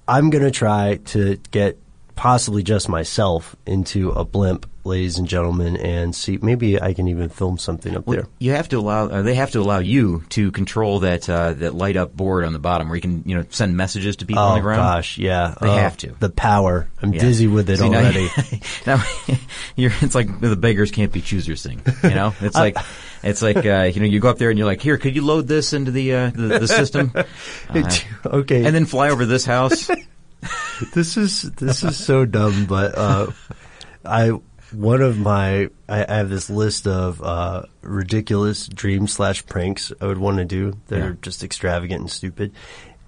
[0.07, 1.77] I'm going to try to get
[2.19, 6.37] possibly just myself into a blimp, ladies and gentlemen, and see.
[6.41, 8.27] Maybe I can even film something up there.
[8.39, 9.05] You have to allow.
[9.07, 12.51] Uh, they have to allow you to control that uh, that light up board on
[12.51, 14.79] the bottom, where you can you know send messages to people on Oh the ground.
[14.81, 15.55] gosh, yeah.
[15.61, 16.07] They Oh, have to.
[16.19, 16.89] The power.
[17.01, 17.21] I'm Yeah.
[17.21, 18.27] dizzy with it See, already.
[18.85, 19.01] Now,
[19.77, 21.81] you're, it's like the beggars can't be choosers thing.
[22.03, 22.77] You know, it's like
[23.23, 25.23] it's like uh, you know you go up there and you're like, here, could you
[25.23, 27.13] load this into the uh, the, the system?
[27.15, 27.23] Uh,
[28.25, 28.65] okay.
[28.65, 29.89] and then fly over this house.
[30.93, 33.31] this is this is so dumb, but uh,
[34.05, 34.29] I
[34.71, 40.05] one of my I, I have this list of uh, ridiculous dream slash pranks I
[40.05, 41.05] would want to do that Yeah.
[41.05, 42.53] are just extravagant and stupid,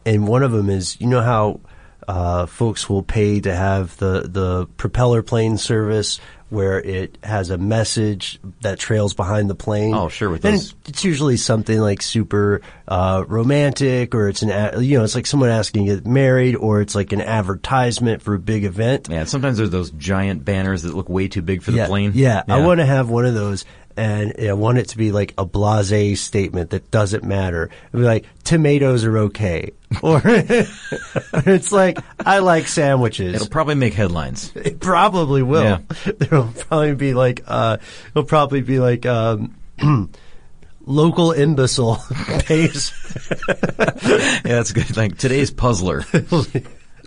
[0.06, 1.60] and one of them is you know how
[2.08, 6.20] uh, folks will pay to have the the propeller plane service
[6.52, 9.94] where it has a message that trails behind the plane.
[9.94, 14.84] Oh, sure, with And those- it's usually something like super uh, romantic, or it's an
[14.84, 18.34] you know it's like someone asking to get married, or it's like an advertisement for
[18.36, 19.08] a big event.
[19.10, 22.12] Yeah, sometimes there's those giant banners that look way too big for yeah, the plane.
[22.14, 23.64] Yeah, I want to have one of those,
[23.98, 27.70] and I want it to be like a blase statement that doesn't matter.
[27.90, 29.72] It'd be like tomatoes are okay,
[30.04, 33.36] or it's like I like sandwiches.
[33.36, 34.52] It'll probably make headlines.
[34.62, 35.64] It probably will.
[35.64, 35.80] Yeah.
[36.18, 37.78] There'll probably be like, uh,
[38.12, 39.56] it'll probably be like, um,
[40.86, 42.02] local imbecile
[42.40, 42.92] pays.
[43.48, 44.96] yeah, that's good.
[44.96, 46.04] Like today's puzzler.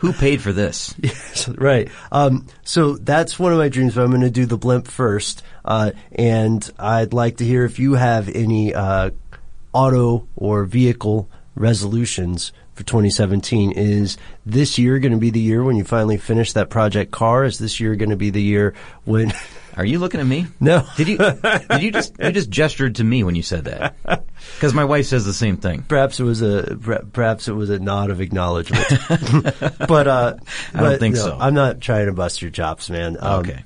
[0.04, 0.94] Who paid for this?
[1.02, 1.88] Yes, right.
[2.12, 5.42] Um, so that's one of my dreams, but I'm going to do the blimp first.
[5.64, 9.10] Uh, and I'd like to hear if you have any, uh,
[9.72, 13.72] auto or vehicle resolutions for 2017.
[13.72, 17.44] Is this year going to be the year when you finally finish that project car?
[17.44, 19.32] Is this year going to be the year when?
[19.76, 20.46] Are you looking at me?
[20.60, 20.86] No.
[20.96, 21.18] Did you?
[21.18, 22.14] Did you just?
[22.20, 23.96] You just gestured to me when you said that.
[24.54, 25.82] Because my wife says the same thing.
[25.88, 26.76] Perhaps it was a
[27.12, 28.84] perhaps it was a nod of acknowledgement.
[29.88, 30.36] but uh,
[30.74, 31.38] I don't but, think no, so.
[31.40, 33.16] I'm not trying to bust your chops, man.
[33.18, 33.64] Um, Okay.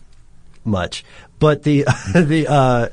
[0.64, 1.04] much.
[1.40, 1.82] But the
[2.14, 2.88] the uh,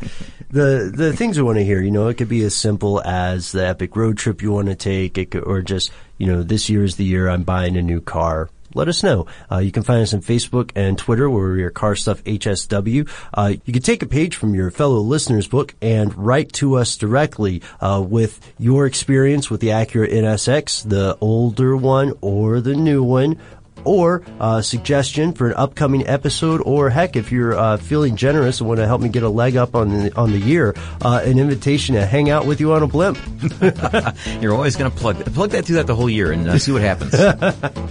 [0.49, 3.51] the the things we want to hear, you know, it could be as simple as
[3.51, 6.69] the epic road trip you want to take, it could, or just you know, this
[6.69, 8.49] year is the year I'm buying a new car.
[8.75, 9.25] Let us know.
[9.49, 13.09] Uh, you can find us on Facebook and Twitter where we are Car Stuff HSW.
[13.33, 16.97] Uh, you can take a page from your fellow listeners book and write to us
[16.97, 23.01] directly uh, with your experience with the Acura NSX, the older one or the new
[23.01, 23.39] one,
[23.85, 28.67] or uh, suggestion for an upcoming episode, or heck, if you're uh, feeling generous and
[28.67, 31.39] want to help me get a leg up on the on the year, uh, an
[31.39, 33.17] invitation to hang out with you on a blimp.
[34.41, 35.33] You're always going to plug that.
[35.33, 37.15] Plug that through that the whole year and uh, see what happens.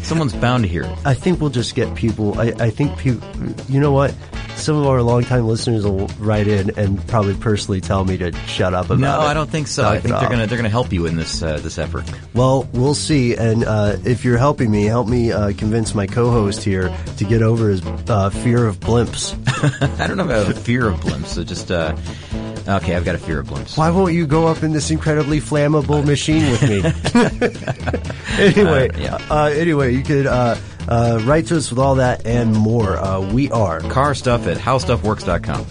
[0.07, 0.99] Someone's bound to hear it.
[1.05, 2.39] I think we'll just get people.
[2.39, 3.27] I, I think people.
[3.69, 4.15] You know what?
[4.57, 8.73] Some of our longtime listeners will write in and probably personally tell me to shut
[8.73, 9.19] up about No, it.
[9.19, 9.83] No, I don't think so.
[9.83, 11.77] Knock I think they're going to they're going to help you in this uh, this
[11.77, 12.05] effort.
[12.33, 13.35] Well, we'll see.
[13.37, 17.43] And uh, if you're helping me, help me uh, convince my co-host here to get
[17.43, 19.35] over his uh, fear of blimps.
[20.01, 21.27] I don't know about a fear of blimps.
[21.27, 21.95] So just uh,
[22.69, 23.77] okay, I've got a fear of blimps.
[23.77, 26.79] Why won't you go up in this incredibly flammable machine with me?
[28.39, 29.19] anyway, Uh, yeah.
[29.31, 30.57] uh, anyway, you could uh,
[30.89, 32.97] uh, write to us with all that and more.
[32.97, 35.65] Uh, we are Car stuff at howstuffworks.com.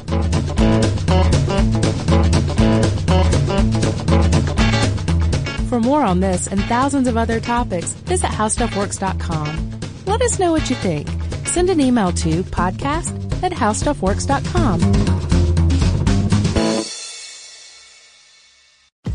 [5.70, 9.80] For more on this and thousands of other topics, visit howstuffworks.com.
[10.06, 11.08] Let us know what you think.
[11.48, 15.23] Send an email to podcast at howstuffworks.com.